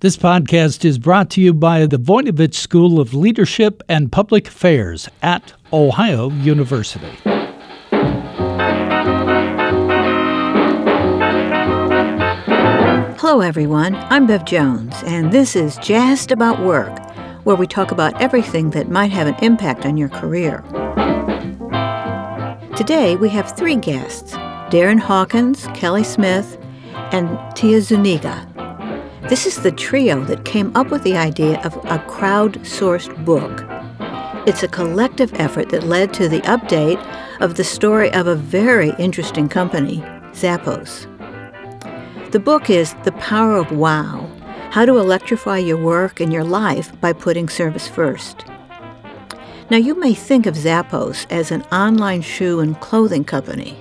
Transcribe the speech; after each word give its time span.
This 0.00 0.16
podcast 0.16 0.84
is 0.84 0.96
brought 0.96 1.28
to 1.30 1.40
you 1.40 1.52
by 1.52 1.84
the 1.84 1.98
Voinovich 1.98 2.54
School 2.54 3.00
of 3.00 3.14
Leadership 3.14 3.82
and 3.88 4.12
Public 4.12 4.46
Affairs 4.46 5.08
at 5.22 5.54
Ohio 5.72 6.30
University. 6.30 7.10
Hello, 13.18 13.40
everyone. 13.40 13.96
I'm 13.96 14.28
Bev 14.28 14.44
Jones, 14.44 14.94
and 15.04 15.32
this 15.32 15.56
is 15.56 15.76
Jazzed 15.78 16.30
About 16.30 16.60
Work, 16.64 16.96
where 17.44 17.56
we 17.56 17.66
talk 17.66 17.90
about 17.90 18.22
everything 18.22 18.70
that 18.70 18.88
might 18.88 19.10
have 19.10 19.26
an 19.26 19.34
impact 19.42 19.84
on 19.84 19.96
your 19.96 20.10
career. 20.10 20.62
Today, 22.76 23.16
we 23.16 23.30
have 23.30 23.56
three 23.56 23.74
guests 23.74 24.34
Darren 24.70 25.00
Hawkins, 25.00 25.66
Kelly 25.74 26.04
Smith, 26.04 26.56
and 27.10 27.36
Tia 27.56 27.80
Zuniga. 27.80 28.47
This 29.28 29.44
is 29.44 29.60
the 29.60 29.72
trio 29.72 30.24
that 30.24 30.46
came 30.46 30.74
up 30.74 30.90
with 30.90 31.02
the 31.02 31.18
idea 31.18 31.60
of 31.60 31.76
a 31.84 31.98
crowd-sourced 31.98 33.26
book. 33.26 33.62
It's 34.48 34.62
a 34.62 34.68
collective 34.68 35.38
effort 35.38 35.68
that 35.68 35.82
led 35.82 36.14
to 36.14 36.30
the 36.30 36.40
update 36.40 36.98
of 37.42 37.54
the 37.54 37.62
story 37.62 38.10
of 38.14 38.26
a 38.26 38.34
very 38.34 38.94
interesting 38.98 39.46
company, 39.46 39.98
Zappos. 40.32 41.04
The 42.30 42.40
book 42.40 42.70
is 42.70 42.94
The 43.04 43.12
Power 43.12 43.58
of 43.58 43.70
Wow 43.70 44.30
How 44.70 44.86
to 44.86 44.96
Electrify 44.96 45.58
Your 45.58 45.76
Work 45.76 46.20
and 46.20 46.32
Your 46.32 46.44
Life 46.44 46.98
by 47.02 47.12
Putting 47.12 47.50
Service 47.50 47.86
First. 47.86 48.46
Now, 49.70 49.76
you 49.76 49.94
may 50.00 50.14
think 50.14 50.46
of 50.46 50.54
Zappos 50.54 51.26
as 51.28 51.50
an 51.50 51.64
online 51.64 52.22
shoe 52.22 52.60
and 52.60 52.80
clothing 52.80 53.24
company, 53.24 53.76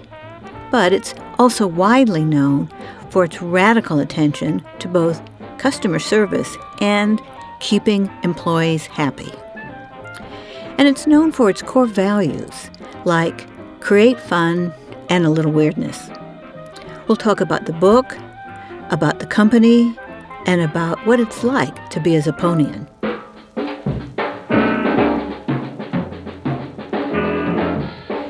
but 0.71 0.91
it's 0.91 1.15
also 1.39 1.65
widely 1.67 2.25
known 2.25 2.69
for 3.09 3.23
its 3.23 3.41
radical 3.41 3.99
attention 3.99 4.61
to 4.79 4.89
both 4.89 5.21
customer 5.57 5.99
service, 5.99 6.57
and 6.81 7.21
keeping 7.59 8.09
employees 8.23 8.85
happy. 8.85 9.31
And 10.77 10.87
it's 10.87 11.07
known 11.07 11.31
for 11.31 11.49
its 11.49 11.61
core 11.61 11.87
values 11.87 12.69
like 13.05 13.47
create 13.79 14.19
fun 14.19 14.73
and 15.09 15.25
a 15.25 15.29
little 15.29 15.51
weirdness. 15.51 16.09
We'll 17.07 17.15
talk 17.15 17.41
about 17.41 17.65
the 17.65 17.73
book, 17.73 18.17
about 18.89 19.19
the 19.19 19.25
company, 19.25 19.97
and 20.45 20.61
about 20.61 21.05
what 21.05 21.19
it's 21.19 21.43
like 21.43 21.89
to 21.89 21.99
be 21.99 22.15
a 22.15 22.21
Zapponian. 22.21 22.87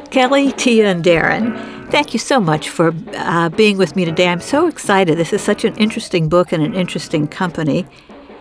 Kelly, 0.10 0.52
Tia, 0.54 0.88
and 0.88 1.04
Darren, 1.04 1.77
Thank 1.90 2.14
you 2.14 2.20
so 2.20 2.40
much 2.40 2.70
for 2.70 2.94
uh, 3.16 3.50
being 3.50 3.78
with 3.78 3.96
me 3.96 4.04
today. 4.04 4.28
I'm 4.28 4.42
so 4.42 4.68
excited. 4.68 5.18
This 5.18 5.32
is 5.32 5.42
such 5.42 5.64
an 5.64 5.76
interesting 5.78 6.28
book 6.28 6.52
and 6.52 6.62
an 6.62 6.76
interesting 6.76 7.28
company. 7.28 7.88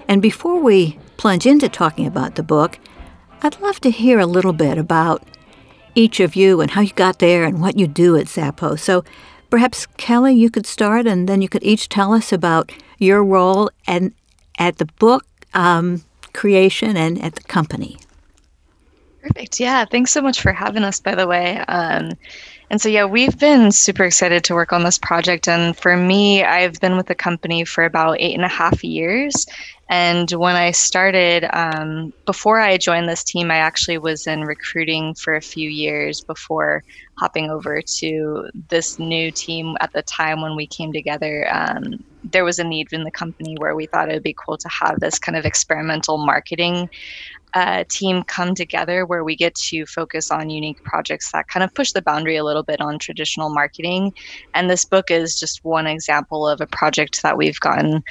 And 0.08 0.20
before 0.20 0.60
we 0.60 0.98
plunge 1.16 1.46
into 1.46 1.68
talking 1.68 2.06
about 2.06 2.34
the 2.34 2.42
book, 2.42 2.78
I'd 3.42 3.60
love 3.60 3.80
to 3.82 3.90
hear 3.90 4.18
a 4.18 4.26
little 4.26 4.52
bit 4.52 4.78
about 4.78 5.22
each 5.94 6.18
of 6.18 6.34
you 6.34 6.60
and 6.60 6.72
how 6.72 6.80
you 6.80 6.92
got 6.94 7.20
there 7.20 7.44
and 7.44 7.60
what 7.60 7.78
you 7.78 7.86
do 7.86 8.16
at 8.16 8.26
Zappos. 8.26 8.80
So 8.80 9.04
perhaps 9.48 9.86
Kelly, 9.96 10.34
you 10.34 10.50
could 10.50 10.66
start, 10.66 11.06
and 11.06 11.28
then 11.28 11.40
you 11.40 11.48
could 11.48 11.62
each 11.62 11.88
tell 11.88 12.12
us 12.12 12.32
about 12.32 12.72
your 12.98 13.24
role 13.24 13.70
and 13.86 14.12
at 14.58 14.78
the 14.78 14.86
book 14.98 15.24
um, 15.54 16.02
creation 16.32 16.96
and 16.96 17.22
at 17.22 17.36
the 17.36 17.42
company. 17.44 17.98
Perfect. 19.22 19.60
Yeah. 19.60 19.84
Thanks 19.84 20.10
so 20.12 20.20
much 20.20 20.40
for 20.40 20.52
having 20.52 20.84
us, 20.84 21.00
by 21.00 21.14
the 21.14 21.26
way. 21.26 21.58
Um, 21.58 22.12
and 22.68 22.80
so, 22.80 22.88
yeah, 22.88 23.04
we've 23.04 23.38
been 23.38 23.70
super 23.70 24.04
excited 24.04 24.42
to 24.44 24.54
work 24.54 24.72
on 24.72 24.82
this 24.82 24.98
project. 24.98 25.46
And 25.46 25.76
for 25.76 25.96
me, 25.96 26.42
I've 26.42 26.80
been 26.80 26.96
with 26.96 27.06
the 27.06 27.14
company 27.14 27.64
for 27.64 27.84
about 27.84 28.16
eight 28.18 28.34
and 28.34 28.44
a 28.44 28.48
half 28.48 28.82
years. 28.82 29.46
And 29.88 30.28
when 30.32 30.56
I 30.56 30.72
started, 30.72 31.46
um, 31.52 32.12
before 32.24 32.58
I 32.58 32.76
joined 32.76 33.08
this 33.08 33.22
team, 33.22 33.52
I 33.52 33.58
actually 33.58 33.98
was 33.98 34.26
in 34.26 34.40
recruiting 34.40 35.14
for 35.14 35.36
a 35.36 35.40
few 35.40 35.70
years 35.70 36.22
before 36.22 36.82
hopping 37.20 37.50
over 37.50 37.80
to 37.98 38.48
this 38.68 38.98
new 38.98 39.30
team 39.30 39.76
at 39.80 39.92
the 39.92 40.02
time 40.02 40.42
when 40.42 40.56
we 40.56 40.66
came 40.66 40.92
together. 40.92 41.46
Um, 41.52 42.04
there 42.24 42.44
was 42.44 42.58
a 42.58 42.64
need 42.64 42.88
in 42.92 43.04
the 43.04 43.12
company 43.12 43.54
where 43.58 43.76
we 43.76 43.86
thought 43.86 44.10
it 44.10 44.14
would 44.14 44.24
be 44.24 44.34
cool 44.44 44.58
to 44.58 44.68
have 44.68 44.98
this 44.98 45.20
kind 45.20 45.38
of 45.38 45.44
experimental 45.44 46.18
marketing 46.18 46.88
uh, 47.56 47.84
team 47.88 48.22
come 48.22 48.54
together 48.54 49.06
where 49.06 49.24
we 49.24 49.34
get 49.34 49.54
to 49.54 49.86
focus 49.86 50.30
on 50.30 50.50
unique 50.50 50.82
projects 50.84 51.32
that 51.32 51.48
kind 51.48 51.64
of 51.64 51.72
push 51.72 51.92
the 51.92 52.02
boundary 52.02 52.36
a 52.36 52.44
little 52.44 52.62
bit 52.62 52.82
on 52.82 52.98
traditional 52.98 53.48
marketing. 53.48 54.12
And 54.52 54.68
this 54.68 54.84
book 54.84 55.10
is 55.10 55.40
just 55.40 55.64
one 55.64 55.86
example 55.86 56.46
of 56.46 56.60
a 56.60 56.66
project 56.66 57.22
that 57.22 57.38
we've 57.38 57.58
gotten 57.60 58.04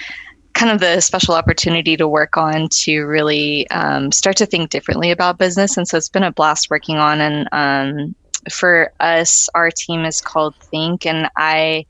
kind 0.56 0.72
of 0.72 0.80
the 0.80 1.00
special 1.00 1.36
opportunity 1.36 1.96
to 1.96 2.08
work 2.08 2.38
on 2.38 2.70
to 2.70 3.02
really 3.02 3.70
um, 3.70 4.12
start 4.12 4.36
to 4.38 4.48
think 4.48 4.72
differently 4.72 5.12
about 5.12 5.38
business. 5.38 5.78
And 5.78 5.88
so 5.88 5.96
it's 5.96 6.10
been 6.10 6.24
a 6.24 6.32
blast 6.32 6.72
working 6.72 6.98
on. 6.98 7.22
And 7.22 7.48
um, 7.52 8.16
for 8.50 8.94
us, 9.00 9.48
our 9.54 9.70
team 9.70 10.06
is 10.06 10.22
called 10.22 10.56
Think, 10.56 11.06
and 11.06 11.30
I 11.38 11.86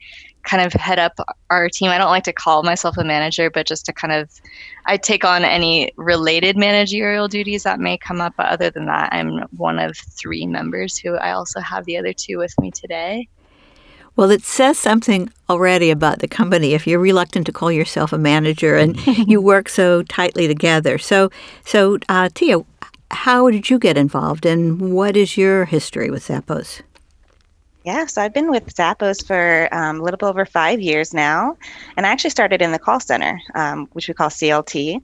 kind 0.45 0.66
of 0.66 0.73
head 0.73 1.00
up 1.00 1.19
our 1.50 1.69
team. 1.69 1.89
I 1.89 1.97
don't 1.97 2.09
like 2.09 2.23
to 2.25 2.33
call 2.33 2.63
myself 2.63 2.97
a 2.97 3.03
manager, 3.03 3.50
but 3.50 3.67
just 3.67 3.85
to 3.88 3.94
kind 3.94 4.13
of, 4.13 4.29
I 4.85 4.97
take 4.97 5.25
on 5.25 5.44
any 5.44 5.91
related 5.97 6.56
managerial 6.56 7.28
duties 7.28 7.63
that 7.63 7.79
may 7.79 7.97
come 7.97 8.22
up. 8.22 8.33
But 8.38 8.47
other 8.47 8.69
than 8.69 8.85
that, 8.85 9.09
I'm 9.11 9.39
one 9.57 9.79
of 9.79 9.97
three 9.97 10.45
members 10.45 10.97
who 10.97 11.16
I 11.16 11.31
also 11.31 11.59
have 11.59 11.85
the 11.85 11.97
other 11.97 12.13
two 12.13 12.38
with 12.38 12.53
me 12.59 12.72
today. 12.72 13.28
Well, 14.16 14.31
it 14.31 14.44
says 14.44 14.78
something 14.79 15.29
already 15.50 15.91
about 15.91 16.19
the 16.19 16.28
company 16.28 16.73
if 16.73 16.88
you're 16.88 17.00
reluctant 17.00 17.45
to 17.47 17.51
call 17.51 17.69
yourself 17.69 18.13
a 18.13 18.17
manager 18.17 18.77
and 18.77 18.97
you 19.27 19.41
work 19.41 19.67
so 19.67 20.03
tightly 20.03 20.47
together. 20.47 20.97
So, 20.97 21.31
so 21.66 21.97
uh, 22.07 22.29
Tia, 22.33 22.59
how 23.12 23.50
did 23.50 23.69
you 23.69 23.77
get 23.77 23.97
involved, 23.97 24.45
and 24.45 24.94
what 24.94 25.16
is 25.17 25.38
your 25.38 25.66
history 25.66 26.09
with 26.09 26.27
Zappos? 26.27 26.81
Yeah, 27.85 28.07
so 28.07 28.19
I've 28.23 28.34
been 28.34 28.50
with 28.50 28.73
Zappos 28.73 29.23
for 29.23 29.69
um, 29.72 30.00
a 30.00 30.03
little 30.03 30.18
bit 30.18 30.25
over 30.25 30.44
five 30.44 30.81
years 30.81 31.13
now. 31.13 31.56
And 31.96 32.07
I 32.07 32.09
actually 32.09 32.31
started 32.31 32.59
in 32.59 32.72
the 32.72 32.79
call 32.79 33.00
center, 33.00 33.40
um, 33.53 33.88
which 33.94 34.07
we 34.07 34.16
call 34.16 34.29
CLT 34.29 35.00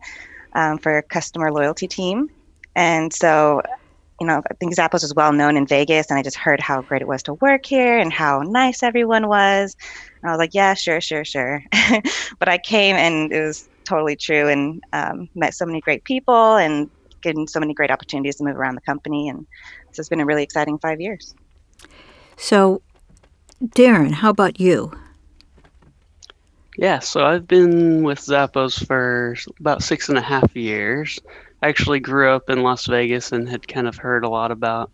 um, 0.53 0.80
for 0.80 1.03
Customer 1.03 1.52
Loyalty 1.52 1.88
Team. 1.88 2.31
And 2.75 3.14
so, 3.14 3.62
you 4.20 4.25
know, 4.25 4.41
I 4.50 4.53
think 4.56 4.75
Zappos 4.75 5.03
is 5.03 5.14
well 5.14 5.31
known 5.31 5.58
in 5.58 5.68
Vegas. 5.68 6.09
And 6.09 6.18
I 6.18 6.24
just 6.24 6.38
heard 6.38 6.59
how 6.59 6.81
great 6.81 7.03
it 7.03 7.08
was 7.08 7.22
to 7.24 7.36
work 7.36 7.68
here 7.68 8.00
and 8.00 8.12
how 8.12 8.40
nice 8.40 8.81
everyone 8.81 9.28
was. 9.28 9.75
And 10.24 10.31
I 10.31 10.34
was 10.34 10.40
like, 10.40 10.56
yeah, 10.56 10.74
sure, 10.74 11.02
sure, 11.02 11.24
sure. 11.24 11.62
but 12.40 12.50
I 12.50 12.58
came 12.58 12.96
and 12.96 13.31
it 13.31 13.46
was 13.46 13.70
totally 13.88 14.16
true 14.16 14.47
and 14.47 14.81
um, 14.91 15.30
met 15.36 15.53
so 15.53 15.68
many 15.68 15.81
great 15.81 16.03
people 16.03 16.56
and 16.56 16.90
getting 17.22 17.46
so 17.47 17.59
many 17.59 17.75
great 17.75 17.91
opportunities 17.91 18.38
to 18.38 18.44
move 18.44 18.58
around 18.58 18.74
the 18.74 18.81
company. 18.81 19.30
And 19.30 19.46
so 19.91 20.00
it's 20.00 20.09
been 20.09 20.20
a 20.20 20.25
really 20.25 20.41
exciting 20.41 20.80
five 20.80 21.00
years. 21.00 21.36
So, 22.41 22.81
Darren, 23.63 24.12
how 24.13 24.31
about 24.31 24.59
you? 24.59 24.91
Yeah, 26.75 26.97
so 26.97 27.24
I've 27.24 27.47
been 27.47 28.02
with 28.02 28.18
Zappos 28.18 28.84
for 28.88 29.35
about 29.59 29.84
six 29.84 30.09
and 30.09 30.18
a 30.18 30.22
half 30.22 30.56
years. 30.56 31.19
I 31.62 31.69
actually 31.69 32.00
grew 32.00 32.31
up 32.31 32.50
in 32.50 32.63
Las 32.63 32.88
Vegas 32.88 33.31
and 33.31 33.47
had 33.47 33.68
kind 33.68 33.88
of 33.88 33.96
heard 33.96 34.25
a 34.25 34.29
lot 34.29 34.50
about 34.50 34.90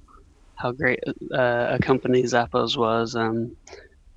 how 0.55 0.73
great 0.73 0.99
uh, 1.33 1.67
a 1.71 1.79
company 1.79 2.21
Zappos 2.23 2.75
was. 2.75 3.15
Um, 3.15 3.55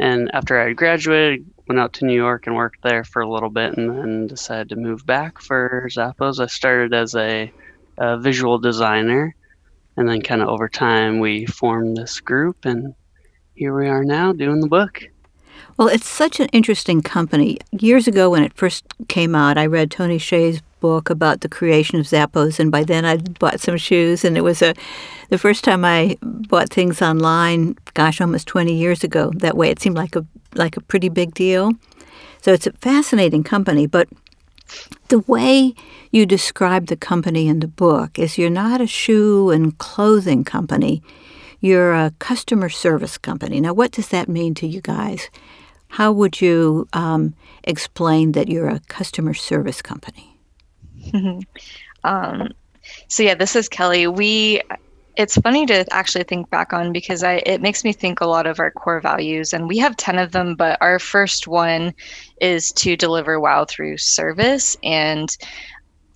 and 0.00 0.28
after 0.34 0.60
I 0.60 0.72
graduated, 0.72 1.47
went 1.68 1.78
out 1.78 1.92
to 1.94 2.06
New 2.06 2.16
York 2.16 2.48
and 2.48 2.56
worked 2.56 2.82
there 2.82 3.04
for 3.04 3.22
a 3.22 3.30
little 3.30 3.50
bit, 3.50 3.78
and 3.78 3.97
then 3.97 4.26
decided 4.26 4.70
to 4.70 4.76
move 4.76 5.06
back 5.06 5.41
for 5.41 5.88
Zappos. 5.88 6.41
I 6.41 6.47
started 6.47 6.92
as 6.92 7.14
a, 7.14 7.52
a 7.97 8.18
visual 8.18 8.58
designer, 8.58 9.36
and 9.97 10.08
then 10.08 10.20
kind 10.20 10.42
of 10.42 10.48
over 10.48 10.68
time 10.68 11.20
we 11.20 11.47
formed 11.47 11.97
this 11.97 12.18
group 12.18 12.64
and 12.64 12.92
here 13.60 13.76
we 13.76 13.88
are 13.88 14.03
now 14.03 14.32
doing 14.32 14.60
the 14.60 14.66
book. 14.66 15.03
Well, 15.76 15.88
it's 15.88 16.09
such 16.09 16.41
an 16.41 16.47
interesting 16.47 17.03
company. 17.03 17.59
Years 17.72 18.09
ago, 18.09 18.31
when 18.31 18.43
it 18.43 18.54
first 18.54 18.87
came 19.09 19.34
out, 19.34 19.59
I 19.59 19.66
read 19.66 19.91
Tony 19.91 20.16
Hsieh's 20.16 20.62
book 20.81 21.10
about 21.10 21.42
the 21.42 21.48
creation 21.51 22.01
of 22.01 22.07
Zappos, 22.07 22.59
and 22.59 22.72
by 22.72 22.84
then 22.84 23.04
I'd 23.04 23.39
bought 23.39 23.60
some 23.60 23.77
shoes, 23.77 24.24
and 24.24 24.39
it 24.39 24.41
was 24.41 24.62
a 24.62 24.74
the 25.28 25.36
first 25.36 25.62
time 25.62 25.84
I 25.84 26.16
bought 26.22 26.71
things 26.71 27.03
online. 27.03 27.77
Gosh, 27.92 28.22
almost 28.22 28.47
twenty 28.48 28.72
years 28.72 29.04
ago. 29.04 29.30
That 29.36 29.59
way, 29.59 29.68
it 29.68 29.78
seemed 29.78 29.97
like 29.97 30.16
a 30.16 30.24
like 30.54 30.78
a 30.78 30.80
pretty 30.80 31.10
big 31.10 31.34
deal. 31.34 31.72
So 32.41 32.54
it's 32.54 32.66
a 32.66 32.72
fascinating 32.72 33.45
company, 33.45 33.86
but 33.86 34.09
the 35.09 35.18
way 35.18 35.74
you 36.10 36.24
describe 36.24 36.86
the 36.86 36.97
company 36.97 37.47
in 37.47 37.60
the 37.60 37.68
book 37.68 38.18
is 38.18 38.39
you're 38.39 38.48
not 38.48 38.80
a 38.80 38.86
shoe 38.86 39.51
and 39.51 39.77
clothing 39.77 40.45
company. 40.45 41.03
You're 41.60 41.92
a 41.92 42.12
customer 42.18 42.68
service 42.68 43.18
company. 43.18 43.60
Now, 43.60 43.72
what 43.74 43.92
does 43.92 44.09
that 44.09 44.28
mean 44.28 44.54
to 44.54 44.66
you 44.66 44.80
guys? 44.80 45.28
How 45.89 46.12
would 46.12 46.41
you 46.41 46.89
um, 46.92 47.34
explain 47.65 48.33
that 48.33 48.48
you're 48.48 48.68
a 48.68 48.80
customer 48.89 49.34
service 49.34 49.83
company? 49.83 50.39
um, 52.04 52.48
so, 53.09 53.22
yeah, 53.22 53.34
this 53.34 53.57
is 53.57 53.68
Kelly. 53.68 54.07
We 54.07 54.62
it's 55.16 55.36
funny 55.36 55.66
to 55.66 55.84
actually 55.92 56.24
think 56.24 56.48
back 56.51 56.72
on 56.72 56.92
because 56.92 57.22
I 57.22 57.42
it 57.45 57.60
makes 57.60 57.84
me 57.84 57.92
think 57.92 58.21
a 58.21 58.27
lot 58.27 58.47
of 58.47 58.59
our 58.59 58.71
core 58.71 59.01
values 59.01 59.53
and 59.53 59.68
we 59.68 59.77
have 59.78 59.97
10 59.97 60.18
of 60.18 60.33
them 60.33 60.54
but 60.54 60.78
our 60.80 60.98
first 60.98 61.47
one 61.47 61.92
is 62.41 62.72
to 62.72 62.97
deliver 62.97 63.41
wow 63.41 63.65
through 63.65 63.98
service 63.98 64.77
and 64.83 65.36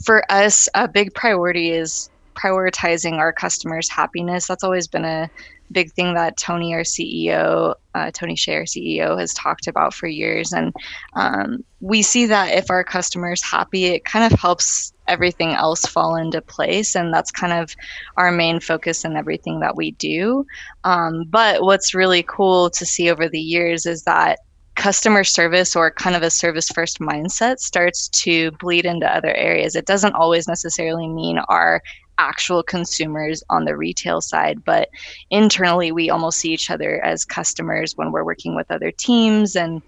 for 0.03 0.25
us 0.31 0.69
a 0.75 0.89
big 0.89 1.13
priority 1.13 1.71
is 1.71 2.09
prioritizing 2.35 3.15
our 3.15 3.33
customers 3.33 3.89
happiness. 3.89 4.47
That's 4.47 4.65
always 4.65 4.89
been 4.89 5.05
a 5.05 5.31
big 5.73 5.93
thing 5.93 6.15
that 6.15 6.37
Tony 6.37 6.75
our 6.75 6.81
CEO 6.81 7.75
uh, 7.95 8.11
Tony 8.13 8.35
Hsieh, 8.35 8.55
our 8.55 8.63
CEO 8.63 9.19
has 9.19 9.33
talked 9.35 9.67
about 9.67 9.95
for 9.95 10.07
years. 10.07 10.53
And 10.53 10.73
um, 11.15 11.65
we 11.81 12.03
see 12.03 12.27
that 12.27 12.57
if 12.57 12.71
our 12.71 12.83
customers 12.83 13.43
happy 13.43 13.87
it 13.87 14.05
kind 14.05 14.31
of 14.31 14.39
helps 14.39 14.93
everything 15.07 15.51
else 15.51 15.83
fall 15.83 16.17
into 16.17 16.41
place. 16.41 16.97
And 16.97 17.13
that's 17.13 17.31
kind 17.31 17.53
of 17.53 17.75
our 18.17 18.33
main 18.33 18.59
focus 18.59 19.05
in 19.05 19.17
everything 19.17 19.61
that 19.61 19.77
we 19.77 19.93
do. 19.93 20.45
Um, 20.83 21.25
but 21.29 21.63
what's 21.63 21.95
really 21.95 22.25
cool 22.25 22.71
to 22.71 22.85
see 22.85 23.11
over 23.11 23.29
the 23.29 23.41
years 23.41 23.87
is 23.87 24.03
that 24.05 24.41
customer 24.75 25.23
service 25.23 25.77
or 25.77 25.93
kind 25.93 26.17
of 26.17 26.23
a 26.23 26.31
service 26.31 26.69
first 26.69 26.99
mindset 26.99 27.59
starts 27.59 28.09
to 28.09 28.51
bleed 28.53 28.85
into 28.85 29.07
other 29.07 29.33
areas. 29.35 29.77
It 29.77 29.87
doesn't 29.87 30.15
always 30.15 30.49
necessarily 30.49 31.07
mean 31.07 31.39
our 31.49 31.81
actual 32.19 32.63
consumers 32.63 33.43
on 33.51 33.65
the 33.65 33.77
retail 33.77 34.21
side 34.21 34.65
but 34.65 34.89
internally 35.31 35.93
we 35.93 36.11
almost 36.11 36.39
see 36.39 36.53
each 36.53 36.71
other 36.71 37.03
as 37.05 37.25
customers 37.25 37.95
when 37.97 38.13
we're 38.13 38.25
working 38.25 38.55
with 38.55 38.71
other 38.71 38.91
teams 38.91 39.57
and 39.57 39.83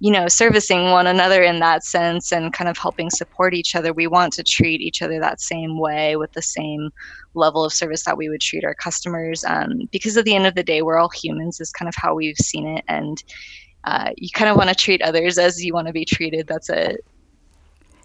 you 0.00 0.12
know, 0.12 0.28
servicing 0.28 0.90
one 0.90 1.08
another 1.08 1.42
in 1.42 1.58
that 1.58 1.84
sense 1.84 2.32
and 2.32 2.52
kind 2.52 2.70
of 2.70 2.78
helping 2.78 3.10
support 3.10 3.52
each 3.52 3.74
other. 3.74 3.92
We 3.92 4.06
want 4.06 4.32
to 4.34 4.44
treat 4.44 4.80
each 4.80 5.02
other 5.02 5.18
that 5.18 5.40
same 5.40 5.78
way 5.78 6.14
with 6.16 6.32
the 6.32 6.42
same 6.42 6.90
level 7.34 7.64
of 7.64 7.72
service 7.72 8.04
that 8.04 8.16
we 8.16 8.28
would 8.28 8.40
treat 8.40 8.64
our 8.64 8.74
customers. 8.74 9.44
Um, 9.44 9.88
because 9.90 10.16
at 10.16 10.24
the 10.24 10.36
end 10.36 10.46
of 10.46 10.54
the 10.54 10.62
day, 10.62 10.82
we're 10.82 10.98
all 10.98 11.10
humans, 11.10 11.60
is 11.60 11.72
kind 11.72 11.88
of 11.88 11.96
how 11.96 12.14
we've 12.14 12.36
seen 12.36 12.66
it. 12.66 12.84
And 12.86 13.22
uh, 13.84 14.10
you 14.16 14.28
kind 14.32 14.50
of 14.50 14.56
want 14.56 14.68
to 14.68 14.74
treat 14.74 15.02
others 15.02 15.36
as 15.36 15.64
you 15.64 15.72
want 15.74 15.88
to 15.88 15.92
be 15.92 16.04
treated. 16.04 16.46
That's 16.46 16.70
a 16.70 16.96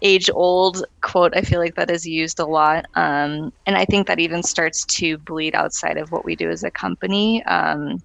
age 0.04 0.30
old 0.32 0.84
quote 1.00 1.34
i 1.36 1.40
feel 1.40 1.58
like 1.58 1.74
that 1.74 1.90
is 1.90 2.06
used 2.06 2.38
a 2.38 2.46
lot 2.46 2.84
um, 2.94 3.52
and 3.66 3.76
i 3.76 3.84
think 3.84 4.06
that 4.06 4.20
even 4.20 4.42
starts 4.42 4.84
to 4.84 5.18
bleed 5.18 5.54
outside 5.54 5.96
of 5.96 6.12
what 6.12 6.24
we 6.24 6.36
do 6.36 6.50
as 6.50 6.62
a 6.62 6.70
company 6.70 7.42
um, 7.44 7.98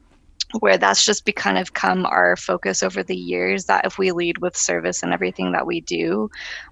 where 0.60 0.78
that's 0.78 1.06
just 1.06 1.25
be 1.25 1.31
kind 1.31 1.60
of 1.60 1.74
come 1.74 2.06
our 2.07 2.36
focus 2.36 2.81
over 2.81 3.04
the 3.04 3.16
years 3.16 3.66
that 3.66 3.86
if 3.86 4.00
we 4.00 4.12
lead 4.12 4.40
with 4.40 4.56
service 4.57 5.04
and 5.04 5.13
everything 5.13 5.51
that 5.51 5.68
we 5.68 5.81
do 5.81 6.30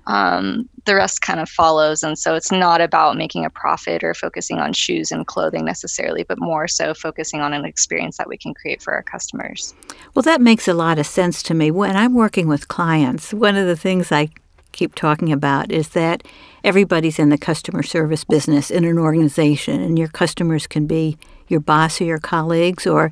um, 0.08 0.68
the 0.86 0.96
rest 0.96 1.22
kind 1.22 1.40
of 1.40 1.48
follows 1.48 2.02
and 2.02 2.18
so 2.18 2.34
it's 2.34 2.52
not 2.52 2.82
about 2.82 3.18
making 3.18 3.46
a 3.46 3.50
profit 3.50 4.04
or 4.04 4.14
focusing 4.14 4.58
on 4.58 4.74
shoes 4.74 5.12
and 5.12 5.28
clothing 5.28 5.64
necessarily 5.64 6.24
but 6.24 6.40
more 6.40 6.68
so 6.68 6.94
focusing 6.94 7.42
on 7.42 7.54
an 7.54 7.66
experience 7.66 8.18
that 8.18 8.28
we 8.28 8.38
can 8.38 8.54
create 8.54 8.82
for 8.82 8.94
our 8.94 9.04
customers. 9.04 9.76
Well 10.16 10.24
that 10.24 10.42
makes 10.42 10.68
a 10.68 10.74
lot 10.74 10.98
of 10.98 11.06
sense 11.06 11.44
to 11.44 11.54
me. 11.54 11.70
When 11.70 11.96
i'm 11.96 12.16
working 12.16 12.48
with 12.48 12.68
clients 12.68 13.34
one 13.34 13.56
of 13.56 13.68
the 13.68 13.76
things 13.76 14.12
i 14.12 14.30
keep 14.78 14.96
talking 14.96 15.32
about 15.32 15.72
is 15.72 15.90
that 15.90 16.24
everybody's 16.64 17.20
in 17.20 17.30
the 17.30 17.38
customer 17.38 17.84
service 17.84 18.24
business 18.24 18.70
in 18.70 18.86
an 18.86 18.98
organization 18.98 19.82
and 19.82 19.98
your 19.98 20.08
customers 20.08 20.68
can 20.68 20.86
be 20.86 21.18
your 21.48 21.60
boss 21.60 22.00
or 22.00 22.06
your 22.06 22.20
colleagues 22.20 22.86
or 22.86 23.12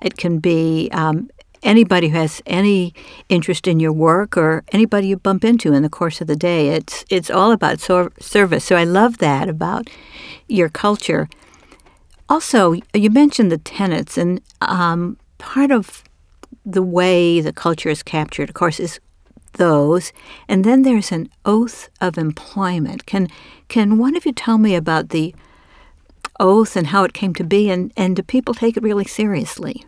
it 0.00 0.16
can 0.16 0.38
be 0.38 0.88
um, 0.92 1.28
anybody 1.62 2.08
who 2.08 2.16
has 2.16 2.42
any 2.46 2.94
interest 3.28 3.68
in 3.68 3.78
your 3.78 3.92
work 3.92 4.36
or 4.36 4.64
anybody 4.72 5.08
you 5.08 5.16
bump 5.16 5.44
into 5.44 5.72
in 5.72 5.82
the 5.82 5.88
course 5.90 6.20
of 6.20 6.26
the 6.26 6.36
day. 6.36 6.70
It's 6.70 7.04
it's 7.10 7.30
all 7.30 7.52
about 7.52 7.78
so- 7.78 8.10
service. 8.18 8.64
So 8.64 8.76
I 8.76 8.84
love 8.84 9.18
that 9.18 9.48
about 9.48 9.88
your 10.48 10.68
culture. 10.68 11.28
Also, 12.28 12.74
you 12.94 13.10
mentioned 13.10 13.52
the 13.52 13.58
tenets, 13.58 14.16
and 14.16 14.40
um, 14.62 15.18
part 15.38 15.70
of 15.70 16.02
the 16.64 16.82
way 16.82 17.40
the 17.40 17.52
culture 17.52 17.90
is 17.90 18.02
captured, 18.02 18.48
of 18.48 18.54
course, 18.54 18.80
is 18.80 19.00
those. 19.54 20.12
And 20.48 20.64
then 20.64 20.82
there's 20.82 21.12
an 21.12 21.28
oath 21.44 21.88
of 22.00 22.18
employment. 22.18 23.06
Can 23.06 23.28
can 23.68 23.98
one 23.98 24.16
of 24.16 24.26
you 24.26 24.32
tell 24.32 24.58
me 24.58 24.74
about 24.74 25.10
the 25.10 25.34
oath 26.38 26.76
and 26.76 26.88
how 26.88 27.04
it 27.04 27.14
came 27.14 27.34
to 27.34 27.44
be, 27.44 27.70
and, 27.70 27.92
and 27.96 28.16
do 28.16 28.22
people 28.22 28.54
take 28.54 28.76
it 28.76 28.82
really 28.82 29.04
seriously? 29.04 29.84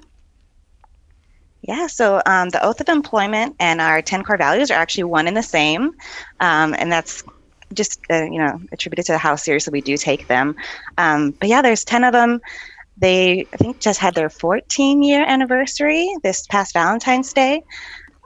Yeah, 1.63 1.87
so 1.87 2.21
um, 2.27 2.51
the 2.51 2.63
oath 2.63 2.81
of 2.81 2.89
employment 2.89 3.57
and 3.59 3.81
our 3.81 4.03
10 4.03 4.23
core 4.23 4.37
values 4.37 4.71
are 4.71 4.79
actually 4.79 5.05
one 5.05 5.27
and 5.27 5.37
the 5.37 5.43
same. 5.43 5.93
Um, 6.41 6.75
and 6.79 6.93
that's 6.93 7.25
just, 7.73 8.01
uh, 8.11 8.25
you 8.25 8.39
know, 8.39 8.61
attributed 8.71 9.07
to 9.07 9.19
how 9.19 9.35
seriously 9.37 9.73
we 9.73 9.81
do 9.81 9.97
take 9.97 10.29
them. 10.29 10.57
Um, 10.99 11.31
but 11.33 11.49
yeah, 11.49 11.63
there's 11.63 11.85
10 11.85 12.05
of 12.05 12.13
them. 12.13 12.41
They, 12.99 13.47
I 13.53 13.57
think, 13.57 13.81
just 13.81 13.99
had 13.99 14.15
their 14.15 14.29
14 14.29 15.03
year 15.03 15.25
anniversary 15.27 16.15
this 16.23 16.47
past 16.47 16.75
Valentine's 16.75 17.33
Day. 17.33 17.63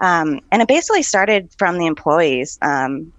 Um, 0.01 0.41
and 0.53 0.63
it 0.63 0.69
basically 0.69 1.03
started 1.03 1.53
from 1.59 1.79
the 1.79 1.87
employees. 1.87 2.59
Um, 2.63 3.13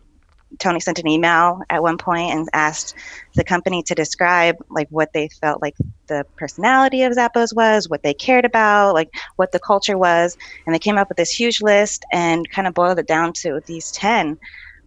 Tony 0.58 0.80
sent 0.80 1.00
an 1.00 1.08
email 1.08 1.62
at 1.70 1.84
one 1.84 1.98
point 1.98 2.32
and 2.32 2.48
asked 2.54 2.96
the 3.36 3.44
company 3.44 3.84
to 3.84 3.94
describe 3.94 4.56
like 4.70 4.88
what 4.90 5.14
they 5.14 5.30
felt 5.42 5.62
like 5.62 5.76
the 6.08 6.26
personality 6.38 7.04
of 7.04 7.14
Zappos 7.14 7.56
was, 7.56 7.88
what 7.88 8.02
they 8.02 8.14
cared 8.14 8.46
about, 8.46 8.96
like 8.96 9.10
what 9.36 9.52
the 9.52 9.60
culture 9.60 9.98
was, 9.98 10.36
and 10.66 10.74
they 10.74 10.80
came 10.80 10.98
up 10.98 11.08
with 11.08 11.18
this 11.18 11.32
huge 11.32 11.62
list 11.62 12.04
and 12.12 12.50
kind 12.50 12.68
of 12.68 12.74
boiled 12.74 13.00
it 13.00 13.08
down 13.08 13.34
to 13.34 13.62
these 13.68 13.92
ten. 13.92 14.38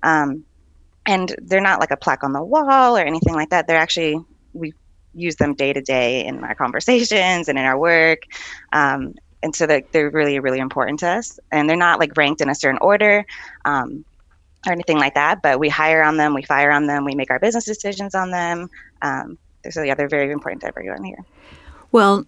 Um, 0.03 0.45
and 1.07 1.35
they're 1.43 1.61
not 1.61 1.81
like 1.81 1.91
a 1.91 1.97
plaque 1.97 2.25
on 2.25 2.33
the 2.33 2.43
wall 2.43 2.97
or 2.97 3.01
anything 3.01 3.35
like 3.35 3.51
that. 3.51 3.67
They're 3.67 3.79
actually 3.79 4.19
we 4.53 4.73
use 5.15 5.37
them 5.37 5.55
day 5.55 5.73
to 5.73 5.81
day 5.81 6.25
in 6.25 6.43
our 6.45 6.55
conversations 6.55 7.49
and 7.49 7.59
in 7.59 7.65
our 7.65 7.79
work. 7.79 8.23
Um, 8.73 9.15
and 9.43 9.55
so 9.55 9.67
they're, 9.67 9.83
they're 9.93 10.11
really 10.11 10.39
really 10.39 10.59
important 10.59 11.01
to 11.01 11.09
us 11.09 11.39
and 11.51 11.69
they're 11.69 11.77
not 11.77 11.99
like 11.99 12.17
ranked 12.17 12.41
in 12.41 12.49
a 12.49 12.55
certain 12.55 12.79
order 12.81 13.25
um, 13.65 14.05
or 14.67 14.73
anything 14.73 14.99
like 14.99 15.15
that. 15.15 15.43
But 15.43 15.59
we 15.59 15.69
hire 15.69 16.03
on 16.03 16.17
them, 16.17 16.35
we 16.35 16.43
fire 16.43 16.71
on 16.71 16.87
them, 16.87 17.05
we 17.05 17.15
make 17.15 17.31
our 17.31 17.39
business 17.39 17.65
decisions 17.65 18.15
on 18.15 18.31
them. 18.31 18.71
Um, 19.03 19.39
so 19.71 19.83
yeah, 19.83 19.95
they're 19.95 20.09
very 20.09 20.33
important 20.33 20.63
to 20.63 20.69
everyone 20.69 21.05
here. 21.05 21.25
Well, 21.91 22.25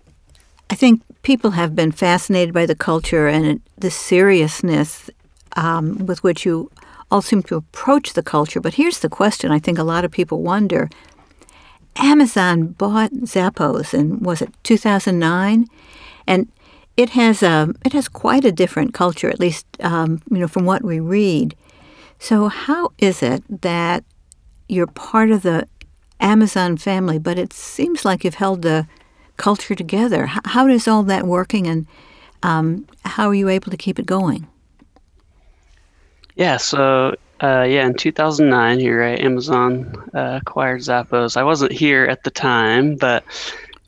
I 0.70 0.74
think 0.74 1.02
people 1.22 1.52
have 1.52 1.74
been 1.74 1.92
fascinated 1.92 2.54
by 2.54 2.66
the 2.66 2.74
culture 2.74 3.28
and 3.28 3.60
the 3.78 3.90
seriousness 3.90 5.10
um, 5.56 6.06
with 6.06 6.22
which 6.22 6.44
you 6.44 6.70
all 7.10 7.22
seem 7.22 7.42
to 7.44 7.56
approach 7.56 8.14
the 8.14 8.22
culture. 8.22 8.60
But 8.60 8.74
here's 8.74 9.00
the 9.00 9.08
question: 9.08 9.50
I 9.50 9.58
think 9.58 9.78
a 9.78 9.84
lot 9.84 10.04
of 10.04 10.10
people 10.10 10.42
wonder. 10.42 10.88
Amazon 11.96 12.68
bought 12.68 13.12
Zappos 13.12 13.94
in 13.94 14.20
was 14.20 14.42
it 14.42 14.52
2009, 14.64 15.66
and 16.26 16.48
it 16.96 17.10
has 17.10 17.42
a 17.42 17.50
um, 17.50 17.76
it 17.84 17.92
has 17.92 18.08
quite 18.08 18.44
a 18.44 18.52
different 18.52 18.94
culture, 18.94 19.28
at 19.28 19.40
least 19.40 19.66
um, 19.80 20.20
you 20.30 20.38
know 20.38 20.48
from 20.48 20.64
what 20.64 20.82
we 20.82 21.00
read. 21.00 21.56
So, 22.18 22.48
how 22.48 22.92
is 22.98 23.22
it 23.22 23.42
that 23.62 24.04
you're 24.68 24.86
part 24.86 25.30
of 25.30 25.42
the 25.42 25.66
Amazon 26.20 26.76
family, 26.76 27.18
but 27.18 27.38
it 27.38 27.52
seems 27.52 28.04
like 28.04 28.24
you've 28.24 28.36
held 28.36 28.62
the 28.62 28.86
culture 29.36 29.74
together? 29.74 30.26
How 30.26 30.68
is 30.68 30.86
all 30.86 31.02
that 31.04 31.26
working, 31.26 31.66
and 31.66 31.86
um, 32.42 32.86
how 33.04 33.28
are 33.28 33.34
you 33.34 33.48
able 33.48 33.70
to 33.70 33.76
keep 33.76 33.98
it 33.98 34.06
going? 34.06 34.46
Yeah, 36.36 36.56
so 36.56 37.14
uh, 37.42 37.66
yeah, 37.68 37.86
in 37.86 37.94
2009, 37.94 38.80
you're 38.80 39.00
right, 39.00 39.20
Amazon 39.20 40.10
uh, 40.14 40.38
acquired 40.40 40.80
Zappos. 40.80 41.36
I 41.36 41.42
wasn't 41.42 41.72
here 41.72 42.04
at 42.04 42.24
the 42.24 42.30
time, 42.30 42.96
but 42.96 43.24